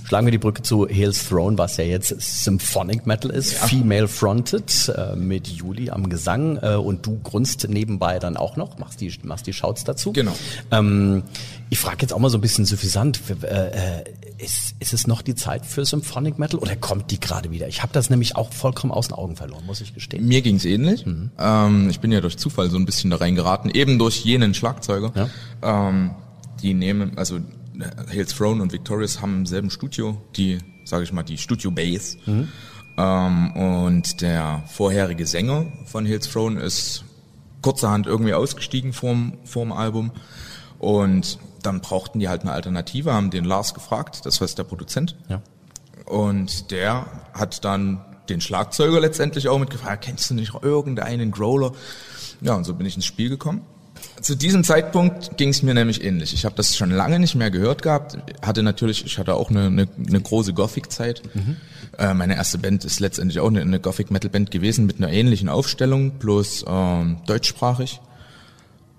[0.07, 2.15] Schlagen wir die Brücke zu Hales Throne, was ja jetzt
[2.45, 8.21] Symphonic Metal ist, female fronted, äh, mit Juli am Gesang äh, und du grunzt nebenbei
[8.21, 10.13] dann auch noch, machst die, machst die Shouts dazu.
[10.13, 10.33] Genau.
[10.71, 11.25] Ähm,
[11.71, 14.05] ich frage jetzt auch mal so ein bisschen suffisant, äh,
[14.39, 17.67] ist, ist es noch die Zeit für Symphonic Metal oder kommt die gerade wieder?
[17.67, 20.29] Ich habe das nämlich auch vollkommen aus den Augen verloren, muss ich gestehen.
[20.29, 21.05] Mir ging's ähnlich.
[21.05, 25.31] Ähm, ich bin ja durch Zufall so ein bisschen da reingeraten, eben durch jenen Schlagzeuger.
[25.63, 26.13] Ähm,
[26.63, 27.41] die nehmen, also
[28.09, 32.19] Hales Throne und Victorious haben im selben Studio, die, sage ich mal, die Studio Base.
[32.99, 37.05] Ähm, und der vorherige Sänger von Hales Throne ist
[37.63, 40.13] kurzerhand irgendwie ausgestiegen vorm, vorm Album.
[40.79, 45.17] Und dann brauchten die halt eine Alternative, haben den Lars gefragt, das war der Produzent.
[45.29, 45.43] Ja.
[46.05, 51.73] Und der hat dann den Schlagzeuger letztendlich auch mitgefragt, kennst du nicht irgendeinen Growler?
[52.41, 53.63] Ja, und so bin ich ins Spiel gekommen.
[54.27, 56.35] Zu diesem Zeitpunkt ging es mir nämlich ähnlich.
[56.35, 58.19] Ich habe das schon lange nicht mehr gehört gehabt.
[58.43, 61.23] Hatte natürlich, ich hatte auch eine, eine, eine große Gothic-Zeit.
[61.97, 66.19] Äh, meine erste Band ist letztendlich auch eine, eine Gothic-Metal-Band gewesen mit einer ähnlichen Aufstellung,
[66.19, 68.01] bloß ähm, deutschsprachig.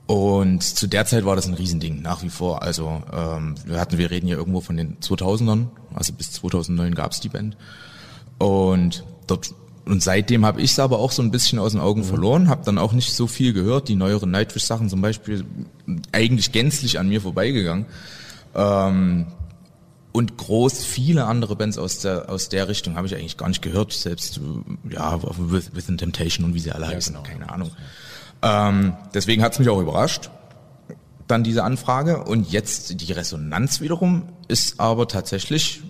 [0.06, 2.62] Und zu der Zeit war das ein Riesending, nach wie vor.
[2.64, 7.20] Also ähm, wir hatten, wir reden hier irgendwo von den 2000ern, also bis 2009 gab's
[7.20, 7.58] die Band.
[8.38, 9.54] Und dort
[9.88, 12.64] und seitdem habe ich es aber auch so ein bisschen aus den Augen verloren, habe
[12.66, 13.88] dann auch nicht so viel gehört.
[13.88, 15.46] Die neueren Nightwish-Sachen zum Beispiel
[16.12, 17.86] eigentlich gänzlich an mir vorbeigegangen.
[18.54, 19.28] Ähm,
[20.12, 23.62] und groß viele andere Bands aus der aus der Richtung habe ich eigentlich gar nicht
[23.62, 23.94] gehört.
[23.94, 27.72] Selbst äh, ja With, Within Temptation und wie sie alle heißen, keine Ahnung.
[28.42, 30.30] Ähm, deswegen hat es mich auch überrascht,
[31.28, 32.24] dann diese Anfrage.
[32.24, 35.82] Und jetzt die Resonanz wiederum ist aber tatsächlich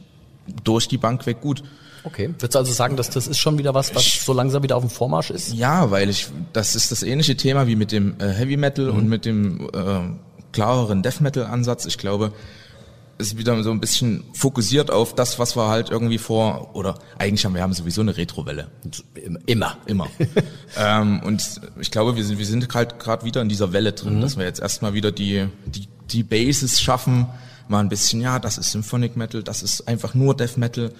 [0.64, 1.64] durch die Bank weg gut.
[2.08, 2.30] Okay.
[2.30, 4.84] Würdest du also sagen, dass das ist schon wieder was, was so langsam wieder auf
[4.84, 5.54] dem Vormarsch ist?
[5.54, 9.10] Ja, weil ich, das ist das ähnliche Thema wie mit dem äh, Heavy Metal und
[9.10, 10.00] mit dem äh,
[10.54, 11.86] klareren Death Metal Ansatz.
[11.86, 12.32] Ich glaube,
[13.18, 17.00] es ist wieder so ein bisschen fokussiert auf das, was wir halt irgendwie vor, oder
[17.18, 18.70] eigentlich haben wir haben sowieso eine Retrowelle.
[19.46, 19.78] Immer.
[19.86, 20.08] Immer.
[20.78, 21.44] ähm, und
[21.80, 24.46] ich glaube, wir sind, wir sind halt gerade wieder in dieser Welle drin, dass wir
[24.46, 27.28] jetzt erstmal wieder die, die, die Bases schaffen,
[27.68, 30.92] mal ein bisschen, ja, das ist Symphonic Metal, das ist einfach nur Death Metal.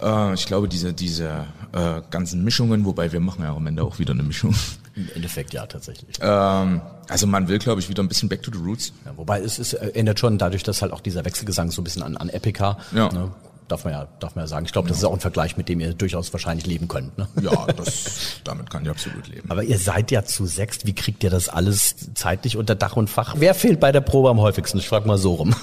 [0.00, 3.98] Äh, ich glaube, diese, diese äh, ganzen Mischungen, wobei wir machen ja am Ende auch
[3.98, 4.54] wieder eine Mischung.
[4.94, 6.16] Im Endeffekt ja, tatsächlich.
[6.20, 8.92] Ähm, also man will, glaube ich, wieder ein bisschen back to the roots.
[9.04, 12.02] Ja, wobei es äh, ändert schon dadurch, dass halt auch dieser Wechselgesang so ein bisschen
[12.02, 13.10] an, an Epica, Ja.
[13.12, 13.30] ne,
[13.68, 14.64] darf man ja, darf man ja sagen.
[14.64, 17.18] Ich glaube, das ist auch ein Vergleich, mit dem ihr durchaus wahrscheinlich leben könnt.
[17.18, 17.28] Ne?
[17.42, 19.50] Ja, das, damit kann ich absolut leben.
[19.50, 20.86] Aber ihr seid ja zu sechst.
[20.86, 23.34] Wie kriegt ihr das alles zeitlich unter Dach und Fach?
[23.38, 24.78] Wer fehlt bei der Probe am häufigsten?
[24.78, 25.54] Ich frage mal so rum.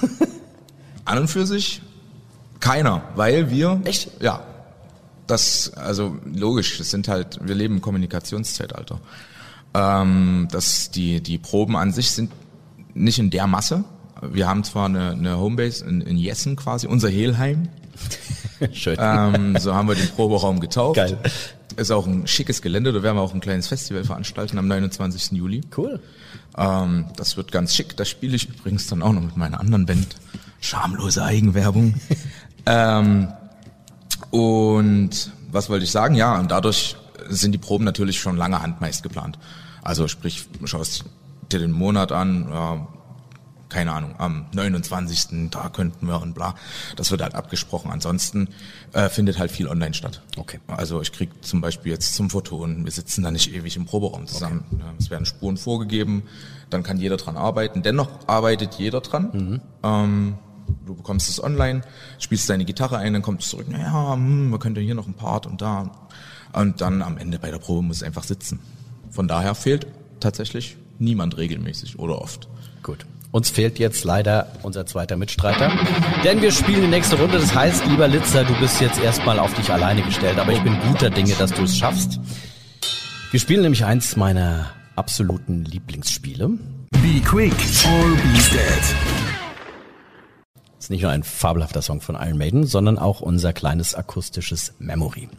[1.06, 1.82] An und für sich
[2.63, 4.10] keiner, weil wir Echt?
[4.21, 4.41] ja
[5.28, 8.99] das also logisch, es sind halt wir leben im Kommunikationszeitalter.
[9.73, 12.32] Ähm, dass die die Proben an sich sind
[12.93, 13.84] nicht in der Masse.
[14.21, 17.67] Wir haben zwar eine, eine Homebase in, in Jessen quasi, unser Helheim.
[18.73, 18.97] Schön.
[18.99, 20.95] Ähm, so haben wir den Proberaum getauft.
[20.95, 21.17] Geil.
[21.76, 25.32] Ist auch ein schickes Gelände, da werden wir auch ein kleines Festival veranstalten am 29.
[25.32, 25.62] Juli.
[25.76, 25.99] Cool.
[26.56, 27.97] Ähm, das wird ganz schick.
[27.97, 30.15] Da spiele ich übrigens dann auch noch mit meiner anderen Band.
[30.62, 31.95] Schamlose Eigenwerbung.
[32.65, 33.28] ähm,
[34.32, 36.15] und was wollte ich sagen?
[36.15, 36.95] Ja, und dadurch
[37.30, 39.38] sind die Proben natürlich schon lange Hand meist geplant.
[39.84, 41.06] Also sprich, schaust
[41.52, 42.88] dir den Monat an, ja,
[43.69, 45.49] keine Ahnung, am 29.
[45.49, 46.56] da könnten wir und bla.
[46.95, 47.91] Das wird halt abgesprochen.
[47.91, 48.49] Ansonsten
[48.93, 50.21] äh, findet halt viel online statt.
[50.38, 50.60] Okay.
[50.67, 54.28] Also ich krieg zum Beispiel jetzt zum Fotonen, wir sitzen da nicht ewig im Proberaum
[54.28, 54.63] zusammen.
[54.80, 56.23] Ja, Es werden Spuren vorgegeben,
[56.69, 57.82] dann kann jeder dran arbeiten.
[57.82, 59.62] Dennoch arbeitet jeder dran.
[59.84, 60.36] Ähm,
[60.86, 61.82] du bekommst es online,
[62.20, 65.14] spielst deine Gitarre ein, dann kommt es zurück, naja, hm, man könnte hier noch ein
[65.14, 65.92] Part und da.
[66.54, 68.60] Und dann am Ende bei der Probe muss es einfach sitzen.
[69.10, 69.88] Von daher fehlt
[70.20, 72.48] tatsächlich niemand regelmäßig oder oft.
[72.84, 73.06] Gut.
[73.32, 75.72] Uns fehlt jetzt leider unser zweiter Mitstreiter,
[76.24, 77.40] denn wir spielen die nächste Runde.
[77.40, 80.78] Das heißt, lieber Litzer, du bist jetzt erstmal auf dich alleine gestellt, aber ich bin
[80.88, 82.20] guter Dinge, dass du es schaffst.
[83.32, 86.50] Wir spielen nämlich eins meiner absoluten Lieblingsspiele.
[86.92, 87.54] Be quick
[87.86, 89.23] or be dead.
[90.84, 95.30] Ist nicht nur ein fabelhafter Song von Iron Maiden, sondern auch unser kleines akustisches Memory.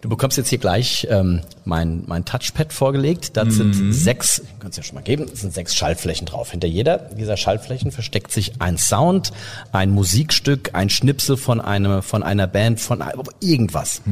[0.00, 3.36] Du bekommst jetzt hier gleich ähm, mein, mein Touchpad vorgelegt.
[3.36, 6.50] Da sind sechs, kannst ja schon mal geben, sind sechs Schaltflächen drauf.
[6.50, 9.32] Hinter jeder dieser Schaltflächen versteckt sich ein Sound,
[9.72, 13.04] ein Musikstück, ein Schnipsel von, einem, von einer Band, von
[13.40, 14.02] irgendwas.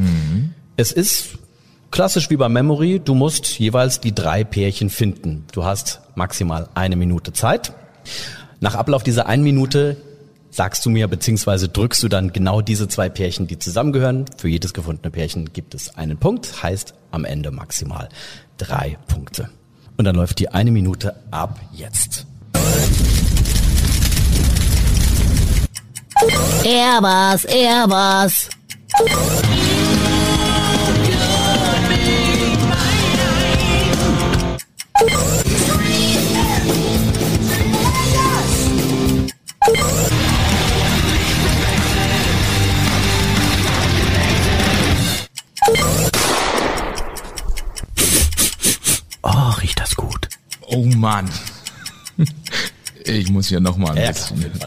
[0.76, 1.30] Es ist
[1.90, 5.46] klassisch wie bei Memory, du musst jeweils die drei Pärchen finden.
[5.52, 7.72] Du hast maximal eine Minute Zeit.
[8.60, 9.96] Nach Ablauf dieser einen Minute
[10.52, 14.26] sagst du mir, beziehungsweise drückst du dann genau diese zwei Pärchen, die zusammengehören.
[14.36, 18.08] Für jedes gefundene Pärchen gibt es einen Punkt, heißt am Ende maximal
[18.58, 19.48] drei Punkte.
[19.96, 22.26] Und dann läuft die eine Minute ab jetzt.
[26.64, 27.44] Er war's,
[50.74, 51.28] Oh Mann.
[53.04, 54.36] Ich muss hier nochmal ein Ja, bisschen.
[54.38, 54.60] auf jeden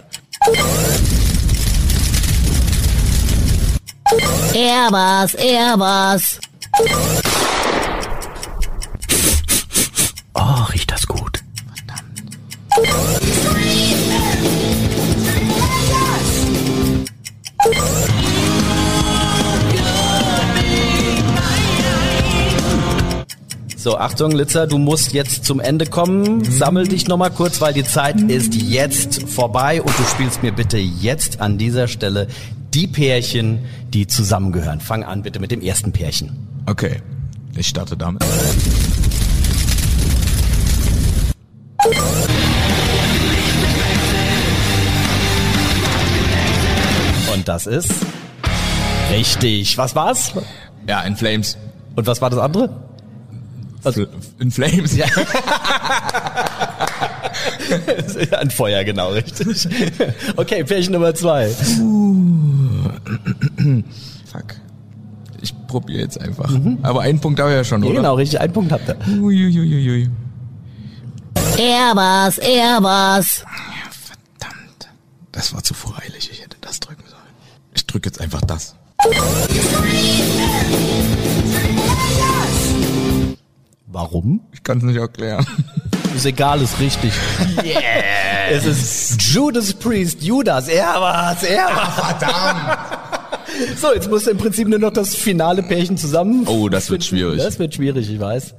[23.86, 26.43] So, Achtung, Litzer, du musst jetzt zum Ende kommen.
[26.43, 30.80] Sammel dich nochmal kurz, weil die Zeit ist jetzt vorbei und du spielst mir bitte
[30.80, 32.26] jetzt an dieser Stelle
[32.74, 33.60] die Pärchen,
[33.93, 34.80] die zusammengehören.
[34.80, 36.36] Fang an bitte mit dem ersten Pärchen.
[36.65, 37.00] Okay,
[37.56, 38.24] ich starte damit.
[47.32, 47.93] Und das ist
[49.12, 49.78] richtig.
[49.78, 50.34] Was war's?
[50.88, 51.56] Ja, in Flames.
[51.95, 52.85] Und was war das andere?
[53.86, 54.06] Also,
[54.39, 55.06] in Flames, ja.
[58.39, 59.67] Ein Feuer, genau, richtig.
[60.36, 61.50] Okay, Pärchen Nummer zwei.
[64.26, 64.56] Fuck.
[65.41, 66.52] Ich probiere jetzt einfach.
[66.82, 67.93] Aber einen Punkt habe ich ja schon, oder?
[67.93, 68.41] Genau, richtig.
[68.41, 68.98] Ein Punkt habt ihr.
[69.21, 70.10] Uiuiuiui.
[71.58, 73.45] Er war's, er war's.
[73.91, 74.89] Verdammt.
[75.32, 76.30] Das war zu voreilig.
[76.32, 77.21] Ich hätte das drücken sollen.
[77.74, 78.76] Ich drücke jetzt einfach das.
[83.96, 84.42] Warum?
[84.52, 85.48] Ich kann es nicht erklären.
[86.14, 87.14] Ist egal, ist richtig.
[87.64, 88.50] Yeah.
[88.52, 90.68] Es ist Judas Priest, Judas.
[90.68, 91.94] Er war's, er war's.
[92.20, 92.78] Verdammt.
[93.78, 96.46] So, jetzt musst du im Prinzip nur noch das finale Pärchen zusammen.
[96.46, 97.38] Oh, das wird schwierig.
[97.38, 98.54] Das wird schwierig, ich weiß.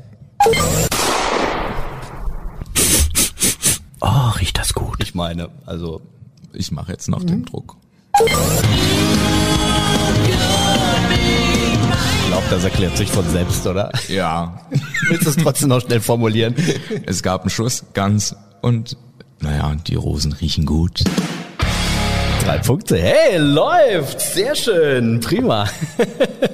[4.01, 5.03] Oh, riecht das gut.
[5.03, 6.01] Ich meine, also
[6.55, 7.77] Ich mache jetzt noch den Druck.
[12.38, 13.90] Glaube, das erklärt sich von selbst, oder?
[14.09, 14.61] Ja.
[15.09, 16.55] Willst du es trotzdem noch schnell formulieren?
[17.07, 18.99] Es gab einen Schuss, ganz und
[19.40, 21.03] naja, die Rosen riechen gut.
[22.44, 22.99] Drei Punkte.
[22.99, 24.20] Hey, läuft.
[24.20, 25.20] Sehr schön.
[25.20, 25.66] Prima.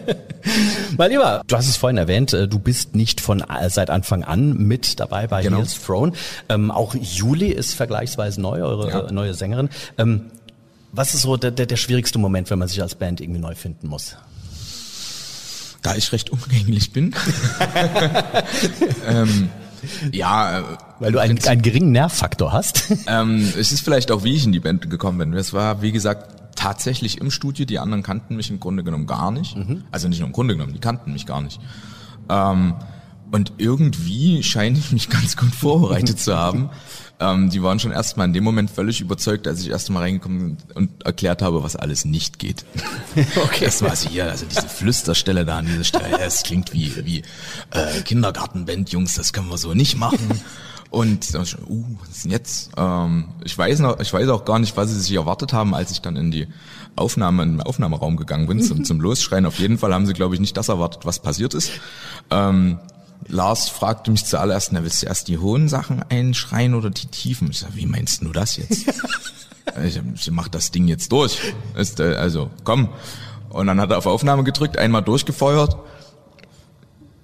[0.97, 4.23] mein Lieber, du hast es vorhin erwähnt, äh, du bist nicht von äh, seit Anfang
[4.23, 5.57] an mit dabei bei Genau.
[5.57, 6.12] Heels Throne.
[6.49, 9.01] Ähm, auch Juli ist vergleichsweise neu, eure Ja.
[9.09, 9.68] äh, neue Sängerin.
[9.99, 10.27] Ähm,
[10.92, 13.57] was ist so der, der, der schwierigste Moment, wenn man sich als Band irgendwie neu
[13.57, 14.16] finden muss?
[15.83, 17.12] Da ich recht umgänglich bin.
[19.09, 19.49] ähm,
[20.12, 20.62] ja, äh,
[21.01, 22.85] Weil du einen, einen geringen Nervfaktor hast.
[23.09, 25.35] ähm, es ist vielleicht auch, wie ich in die Band gekommen bin.
[25.35, 27.66] Es war, wie gesagt, tatsächlich im Studio.
[27.66, 29.57] Die anderen kannten mich im Grunde genommen gar nicht.
[29.90, 31.61] Also nicht nur im Grunde genommen, die kannten mich gar nicht.
[32.29, 32.75] Ähm,
[33.33, 36.71] und irgendwie scheine ich mich ganz gut vorbereitet zu haben.
[37.18, 40.57] Ähm, die waren schon erstmal in dem Moment völlig überzeugt, als ich erst mal reingekommen
[40.57, 42.64] bin und erklärt habe, was alles nicht geht.
[43.45, 43.66] Okay.
[43.66, 47.22] Das war so hier, also diese Flüsterstelle da an dieser Stelle, es klingt wie, wie
[47.70, 50.41] äh, Kindergartenband, Jungs, das können wir so nicht machen.
[50.91, 52.70] Und dann schon, uh, was ist denn jetzt?
[52.76, 55.91] Ähm, ich weiß noch, ich weiß auch gar nicht, was sie sich erwartet haben, als
[55.91, 56.49] ich dann in die
[56.97, 59.47] Aufnahme, in den Aufnahmeraum gegangen bin zum, zum Losschreien.
[59.47, 61.70] Auf jeden Fall haben sie, glaube ich, nicht das erwartet, was passiert ist.
[62.30, 62.78] Ähm,
[63.29, 67.49] Lars fragte mich zuallererst, na, willst du erst die hohen Sachen einschreien oder die tiefen?
[67.51, 68.87] Ich sag, wie meinst du das jetzt?
[69.85, 71.39] ich, ich mach das Ding jetzt durch.
[71.77, 72.89] Ist, äh, also, komm.
[73.49, 75.77] Und dann hat er auf Aufnahme gedrückt, einmal durchgefeuert,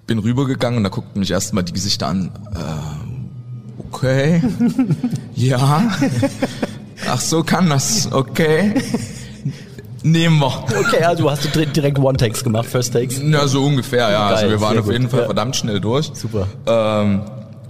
[0.05, 2.31] bin rübergegangen und da guckten mich erstmal die Gesichter an.
[2.53, 4.43] Äh, okay.
[5.35, 5.91] ja.
[7.07, 8.11] Ach, so kann das.
[8.11, 8.75] Okay.
[10.03, 10.63] Nehmen wir.
[10.79, 13.21] Okay, also du hast du direkt One-Takes gemacht, First Takes.
[13.21, 14.27] Ja, so ungefähr, ja.
[14.27, 14.93] also Geil, wir waren auf gut.
[14.93, 15.25] jeden Fall Ja.
[15.25, 16.11] verdammt schnell durch.
[16.13, 16.47] Super.
[16.65, 17.21] Ähm,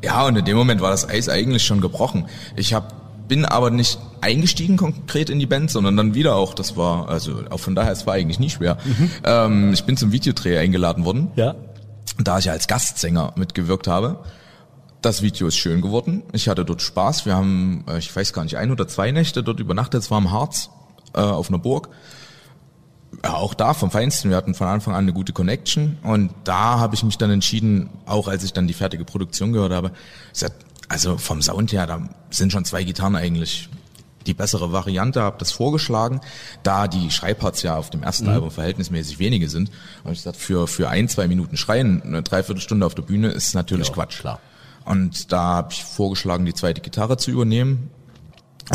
[0.03, 2.25] ja, und in dem Moment war das Eis eigentlich schon gebrochen.
[2.55, 6.77] Ich hab, bin aber nicht eingestiegen konkret in die Band, sondern dann wieder auch, das
[6.77, 8.77] war, also auch von daher, es war eigentlich nie schwer.
[9.23, 11.55] Ähm, ich bin zum Videodreh eingeladen worden, Ja.
[12.17, 14.19] da ich als Gastsänger mitgewirkt habe.
[15.01, 16.23] Das Video ist schön geworden.
[16.33, 17.25] Ich hatte dort Spaß.
[17.25, 20.01] Wir haben, äh, ich weiß gar nicht, ein oder zwei Nächte dort übernachtet.
[20.03, 20.69] Es war im Harz
[21.15, 21.87] äh, auf einer Burg.
[23.23, 24.29] Ja, auch da vom Feinsten.
[24.29, 25.97] Wir hatten von Anfang an eine gute Connection.
[26.03, 29.73] Und da habe ich mich dann entschieden, auch als ich dann die fertige Produktion gehört
[29.73, 29.91] habe,
[30.87, 33.69] also vom Sound her, da sind schon zwei Gitarren eigentlich
[34.25, 36.21] die bessere Variante, habe das vorgeschlagen,
[36.63, 39.71] da die Schreibparts ja auf dem ersten Album verhältnismäßig wenige sind.
[40.03, 43.53] Und ich gesagt, für, für ein, zwei Minuten Schreien, eine Dreiviertelstunde auf der Bühne ist
[43.53, 44.19] natürlich Ja, Quatsch.
[44.19, 44.39] klar.
[44.85, 47.89] Und da habe ich vorgeschlagen, die zweite Gitarre zu übernehmen.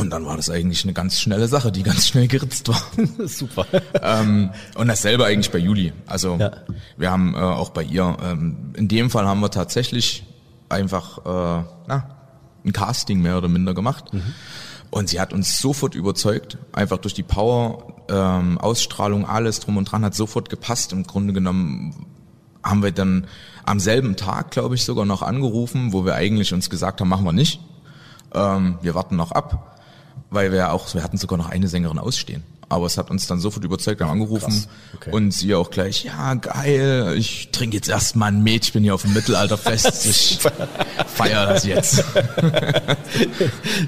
[0.00, 2.82] Und dann war das eigentlich eine ganz schnelle Sache, die ganz schnell geritzt war.
[3.28, 3.66] Super.
[4.02, 5.92] ähm, und dasselbe eigentlich bei Juli.
[6.06, 6.50] Also Ja.
[6.96, 10.24] wir haben äh, auch bei ihr, ähm, in dem Fall haben wir tatsächlich
[10.68, 12.08] einfach äh, na,
[12.64, 14.06] ein Casting mehr oder minder gemacht.
[14.90, 19.84] Und sie hat uns sofort überzeugt, einfach durch die Power, ähm, Ausstrahlung, alles drum und
[19.90, 20.92] dran hat sofort gepasst.
[20.92, 22.06] Im Grunde genommen
[22.62, 23.26] haben wir dann
[23.64, 27.24] am selben Tag, glaube ich, sogar noch angerufen, wo wir eigentlich uns gesagt haben, machen
[27.24, 27.60] wir nicht.
[28.34, 29.73] Ähm, wir warten noch ab,
[30.30, 32.42] weil wir auch, wir hatten sogar noch eine Sängerin ausstehen.
[32.70, 34.64] Aber es hat uns dann sofort überzeugt, wir haben angerufen
[34.96, 35.10] Okay.
[35.12, 38.94] und sie auch gleich, ja geil, ich trinke jetzt erstmal ein Met, ich bin hier
[38.94, 40.38] auf dem Mittelalterfest, ich
[41.06, 42.02] feier das jetzt.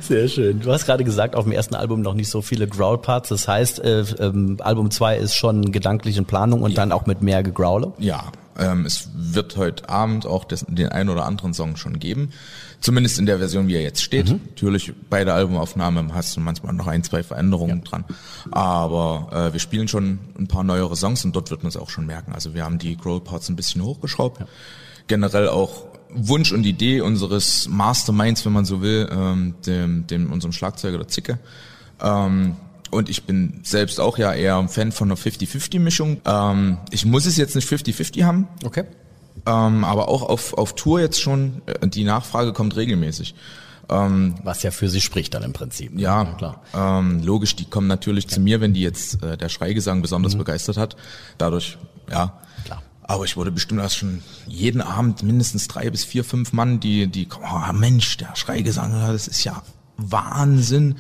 [0.02, 0.60] Sehr schön.
[0.60, 3.30] Du hast gerade gesagt, auf dem ersten Album noch nicht so viele Growl-Parts.
[3.30, 7.22] Das heißt, äh, ähm, Album 2 ist schon gedanklich in Planung und dann auch mit
[7.22, 7.92] mehr Gegrowle.
[7.98, 8.24] Ja,
[8.58, 12.30] ähm, es wird heute Abend auch des, den einen oder anderen Song schon geben.
[12.80, 14.28] Zumindest in der Version, wie er jetzt steht.
[14.28, 18.04] Natürlich bei der Albumaufnahme hast du manchmal noch ein, zwei Veränderungen dran.
[18.50, 21.90] Aber äh, wir spielen schon ein paar neuere Songs und dort wird man es auch
[21.90, 22.32] schon merken.
[22.32, 24.44] Also wir haben die Growl Parts ein bisschen hochgeschraubt.
[25.06, 30.52] Generell auch Wunsch und Idee unseres Masterminds, wenn man so will, ähm, dem, dem unserem
[30.52, 31.38] Schlagzeuger der Zicke.
[32.00, 32.56] Ähm,
[32.90, 36.20] und ich bin selbst auch ja eher ein Fan von einer 50-50-Mischung.
[36.24, 38.84] Ähm, ich muss es jetzt nicht 50-50 haben, Okay.
[39.46, 43.34] ähm, aber auch auf, auf Tour jetzt schon, äh, die Nachfrage kommt regelmäßig.
[43.88, 45.92] Ähm, Was ja für sie spricht dann im Prinzip.
[45.98, 46.62] ja, klar.
[46.74, 50.76] Ähm, logisch, die kommen natürlich zu mir, wenn die jetzt äh, der Schreigesang besonders begeistert
[50.76, 50.96] hat.
[51.38, 51.78] Dadurch,
[52.10, 52.32] ja.
[52.64, 52.82] Klar.
[53.04, 57.06] Aber ich wurde bestimmt erst schon jeden Abend mindestens drei bis vier, fünf Mann, die,
[57.06, 59.62] die, kommen, oh Mensch, der Schreigesang, das ist ja
[59.96, 60.96] Wahnsinn.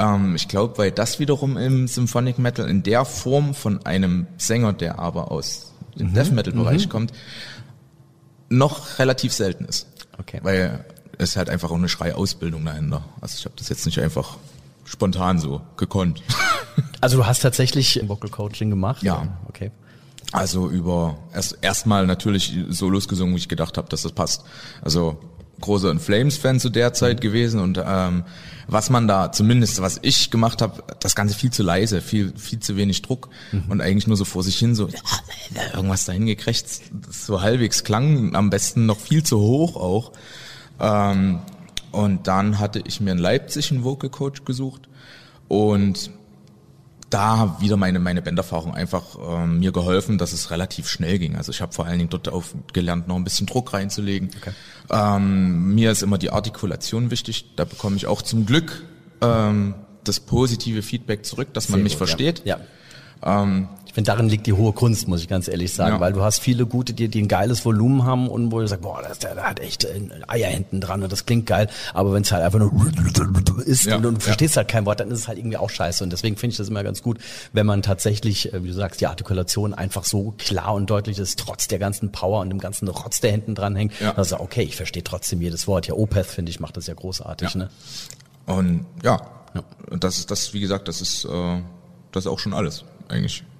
[0.00, 4.72] Ähm, ich glaube, weil das wiederum im Symphonic Metal in der Form von einem Sänger,
[4.72, 7.12] der aber aus dem Death Metal Bereich kommt,
[8.48, 9.86] noch relativ selten ist.
[10.18, 10.40] Okay.
[10.42, 10.84] Weil
[11.18, 13.04] es halt einfach auch eine Schreiausbildung dahinter.
[13.20, 14.38] Also ich habe das jetzt nicht einfach
[14.84, 16.22] spontan so gekonnt.
[17.02, 19.02] Also du hast tatsächlich Vocal Coaching gemacht?
[19.02, 19.26] Ja.
[19.48, 19.70] Okay.
[20.32, 24.44] Also über erst erstmal natürlich Solos gesungen, wo ich gedacht habe, dass das passt.
[24.82, 25.18] Also
[25.60, 28.24] großer In Flames Fan zu der Zeit gewesen und ähm,
[28.66, 32.60] was man da zumindest was ich gemacht habe, das Ganze viel zu leise, viel viel
[32.60, 33.28] zu wenig Druck
[33.68, 34.88] und eigentlich nur so vor sich hin so
[35.74, 40.12] irgendwas dahin das so halbwegs klang, am besten noch viel zu hoch auch.
[40.80, 41.40] Ähm,
[41.92, 44.88] und dann hatte ich mir in Leipzig einen Vocal Coach gesucht
[45.48, 46.10] und
[47.10, 51.36] da wieder meine meine Banderfahrung einfach ähm, mir geholfen, dass es relativ schnell ging.
[51.36, 54.30] Also ich habe vor allen Dingen dort auf gelernt, noch ein bisschen Druck reinzulegen.
[54.90, 57.56] Ähm, mir ist immer die Artikulation wichtig.
[57.56, 58.84] Da bekomme ich auch zum Glück
[59.20, 62.42] ähm, das positive Feedback zurück, dass man Sehr mich gut, versteht.
[62.44, 62.58] Ja.
[62.58, 62.64] ja.
[63.22, 66.00] Ich finde, darin liegt die hohe Kunst, muss ich ganz ehrlich sagen, Ja.
[66.00, 68.82] weil du hast viele gute, die, die ein geiles Volumen haben und wo du sagst,
[68.82, 72.12] boah, das, der, der hat echt äh, Eier hinten dran und das klingt geil, aber
[72.12, 72.72] wenn es halt einfach nur
[73.66, 74.18] ist Ja, und du ja.
[74.20, 76.56] verstehst halt kein Wort, dann ist es halt irgendwie auch scheiße und deswegen finde ich
[76.58, 77.18] das immer ganz gut,
[77.52, 81.38] wenn man tatsächlich, äh, wie du sagst, die Artikulation einfach so klar und deutlich ist,
[81.40, 84.12] trotz der ganzen Power und dem ganzen Rotz, der hinten dran hängt, Ja.
[84.12, 85.88] dass er, okay, ich verstehe trotzdem jedes Wort.
[85.88, 87.58] Ja, Opeth, finde ich, macht das ja großartig, Ja.
[87.58, 87.70] ne?
[88.46, 89.20] Und ja,
[89.54, 89.62] Ja.
[89.90, 91.58] und das ist das, wie gesagt, das ist äh,
[92.12, 93.42] das ist auch schon alles eigentlich.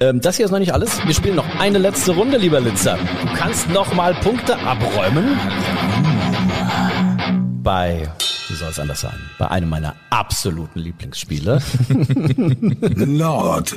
[0.00, 0.98] Ähm, das hier ist noch nicht alles.
[1.06, 2.98] Wir spielen noch eine letzte Runde, lieber Litzer.
[3.22, 5.38] Du kannst noch mal Punkte abräumen.
[7.62, 8.08] Bei,
[8.48, 11.60] wie soll es anders sein, bei einem meiner absoluten Lieblingsspiele.
[12.94, 13.74] Lord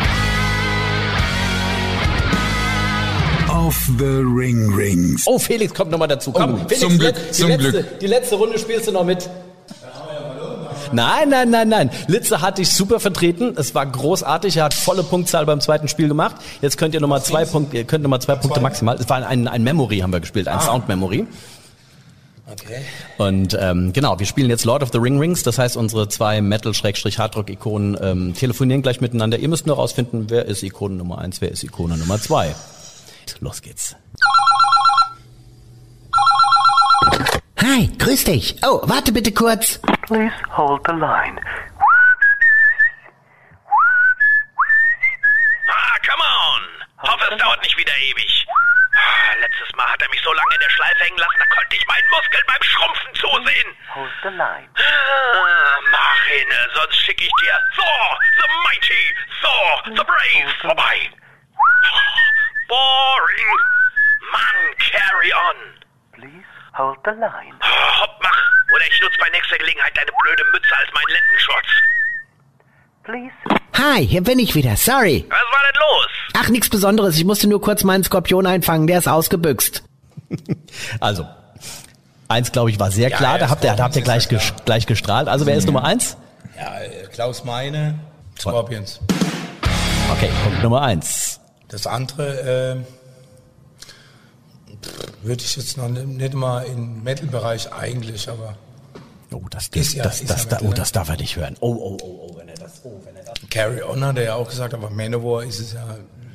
[3.50, 5.24] of the Ring Rings.
[5.26, 6.32] Oh, Felix kommt nochmal dazu.
[6.32, 8.00] Komm, Oh, Felix, zum Glück, die, zum letzte, Glück.
[8.00, 9.30] die letzte Runde spielst du noch mit.
[10.94, 11.90] Nein, nein, nein, nein.
[12.08, 13.54] Litze hat dich super vertreten.
[13.58, 14.58] Es war großartig.
[14.58, 16.36] Er hat volle Punktzahl beim zweiten Spiel gemacht.
[16.62, 18.96] Jetzt könnt ihr nochmal zwei Punkte, ihr könnt nochmal zwei Punkte maximal.
[18.96, 21.28] Es war ein, ein Memory haben wir gespielt, ein Sound Memory.
[22.52, 22.82] Okay.
[23.18, 25.44] Und ähm, genau, wir spielen jetzt Lord of the Ring Rings.
[25.44, 29.38] Das heißt, unsere zwei Metal-Hardrock-Ikonen ähm, telefonieren gleich miteinander.
[29.38, 32.56] Ihr müsst nur rausfinden, wer ist Ikone Nummer eins, wer ist Ikone Nummer zwei.
[33.40, 33.96] Los geht's.
[37.62, 38.56] Hi, grüß dich.
[38.64, 39.80] Oh, warte bitte kurz.
[40.08, 41.40] Please hold the line.
[45.68, 46.62] Ah, come on!
[47.10, 48.46] Hoffe, es dauert nicht wieder ewig.
[48.96, 51.76] Ah, Letztes Mal hat er mich so lange in der Schleife hängen lassen, da konnte
[51.76, 53.70] ich meinen Muskeln beim Schrumpfen zusehen.
[53.94, 54.70] Hold the line.
[54.76, 59.04] Ah, mach hin, sonst schicke ich dir Thor, the Mighty,
[59.42, 61.10] Thor, the Brave vorbei.
[62.68, 63.52] Boring.
[64.32, 65.79] Mann, carry on.
[66.78, 67.56] Hold the line.
[67.62, 68.42] Hopp, mach.
[68.76, 71.68] Oder ich nutze bei nächster Gelegenheit deine blöde Mütze als meinen Lettenschurz.
[73.04, 73.60] Please.
[73.78, 74.76] Hi, hier bin ich wieder.
[74.76, 75.26] Sorry.
[75.30, 76.08] Was war denn los?
[76.38, 77.18] Ach, nichts Besonderes.
[77.18, 78.88] Ich musste nur kurz meinen Skorpion einfangen.
[78.88, 79.84] Der ist ausgebüxt.
[81.00, 81.26] Also,
[82.28, 83.34] eins, glaube ich, war sehr klar.
[83.34, 85.28] ja, da habt ihr, da habt ihr gleich, ges gleich gestrahlt.
[85.28, 86.16] Also, wer ist Nummer eins?
[86.56, 87.96] Ja, äh, Klaus Meine,
[88.40, 89.00] Scorpions.
[90.12, 91.40] Okay, Punkt Nummer eins.
[91.70, 92.99] Das andere äh,
[95.24, 98.56] würde ich jetzt noch nicht, nicht mal im Metal-Bereich eigentlich, aber
[99.32, 101.36] Oh, das, Ist ja- das, ist das, ja da, Metal, oh, das darf er nicht
[101.36, 101.56] hören.
[101.60, 103.36] Oh, oh, oh, oh, wenn er das, oh, wenn er das.
[103.52, 105.86] Carry On hat er ja auch gesagt, aber Manowar ist es ja,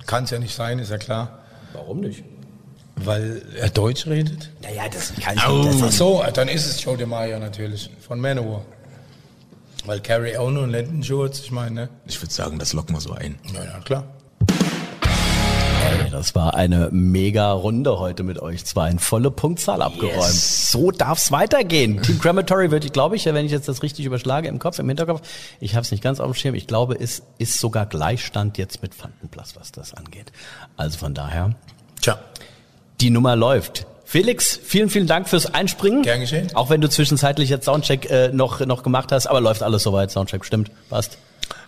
[0.06, 1.40] kann es ja nicht sein, ist ja klar,
[1.72, 2.22] Warum nicht?
[2.96, 4.50] weil er Deutsch redet.
[4.62, 8.62] Naja, das kann Ach so, dann ist es Joe DeMaio natürlich, von Manowar.
[9.86, 11.88] Weil Carry On und Lenton Shorts, ich meine, ne?
[12.06, 13.38] Ich würde sagen, das locken wir so ein.
[13.52, 14.04] Ja, ja, klar.
[15.84, 18.86] Ey, das war eine mega Runde heute mit euch zwei.
[18.86, 20.32] Eine volle Punktzahl abgeräumt.
[20.32, 22.00] So darf's weitergehen.
[22.02, 24.88] Team Crematory wird, ich glaube ich, wenn ich jetzt das richtig überschlage im Kopf, im
[24.88, 25.20] Hinterkopf,
[25.60, 28.82] ich habe es nicht ganz auf dem Schirm, ich glaube, es ist sogar Gleichstand jetzt
[28.82, 30.32] mit Fantenplatz, was das angeht.
[30.76, 31.54] Also von daher,
[32.00, 32.18] Tja,
[33.00, 33.86] die Nummer läuft.
[34.04, 36.02] Felix, vielen, vielen Dank fürs Einspringen.
[36.02, 36.54] Gern geschehen.
[36.54, 40.10] Auch wenn du zwischenzeitlich jetzt Soundcheck äh, noch, noch gemacht hast, aber läuft alles soweit.
[40.10, 41.18] Soundcheck stimmt, passt.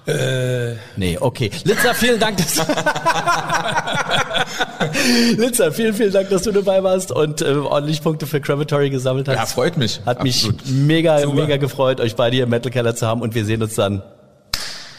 [0.06, 1.50] Äh, Nee, okay.
[1.64, 2.36] Litzer, vielen Dank.
[2.38, 2.56] Dass
[5.36, 9.28] Litzer, vielen, vielen Dank, dass du dabei warst und äh, ordentlich Punkte für Crematory gesammelt
[9.28, 9.36] hast.
[9.36, 10.00] Ja, freut mich.
[10.06, 10.64] Hat Absolut.
[10.64, 11.34] mich mega, Super.
[11.34, 14.02] mega gefreut, euch beide hier im Metal Keller zu haben und wir sehen uns dann.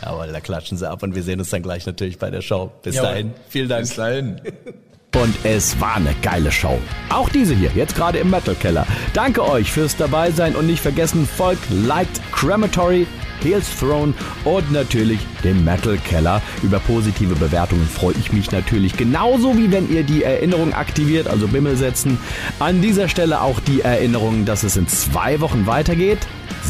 [0.03, 2.71] Jawohl, da klatschen sie ab und wir sehen uns dann gleich natürlich bei der Show.
[2.83, 3.09] Bis Jawohl.
[3.09, 3.33] dahin.
[3.49, 3.81] Vielen Dank.
[3.81, 4.41] Bis dahin.
[5.23, 6.79] Und es war eine geile Show.
[7.09, 8.85] Auch diese hier, jetzt gerade im Metal Keller.
[9.13, 13.07] Danke euch fürs dabei sein und nicht vergessen, folgt, liked Crematory,
[13.41, 14.13] Heels Throne
[14.43, 16.39] und natürlich dem Metal Keller.
[16.61, 21.47] Über positive Bewertungen freue ich mich natürlich genauso wie wenn ihr die Erinnerung aktiviert, also
[21.47, 22.19] Bimmel setzen.
[22.59, 26.19] An dieser Stelle auch die Erinnerung, dass es in zwei Wochen weitergeht.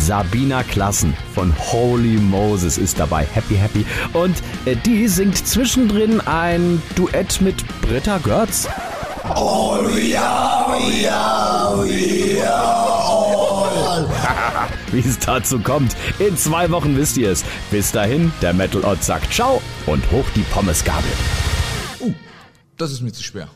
[0.06, 3.26] Sabina Klassen von Holy Moses ist dabei.
[3.34, 3.86] Happy, happy.
[4.14, 8.68] Und äh, die singt zwischendrin ein Duett mit Britta Görz.
[14.92, 17.44] Wie es dazu kommt, in zwei Wochen wisst ihr es.
[17.72, 21.12] Bis dahin, der Metal Ott sagt Ciao und hoch die Pommesgabel.
[22.78, 23.50] Das ist mir zu schwer.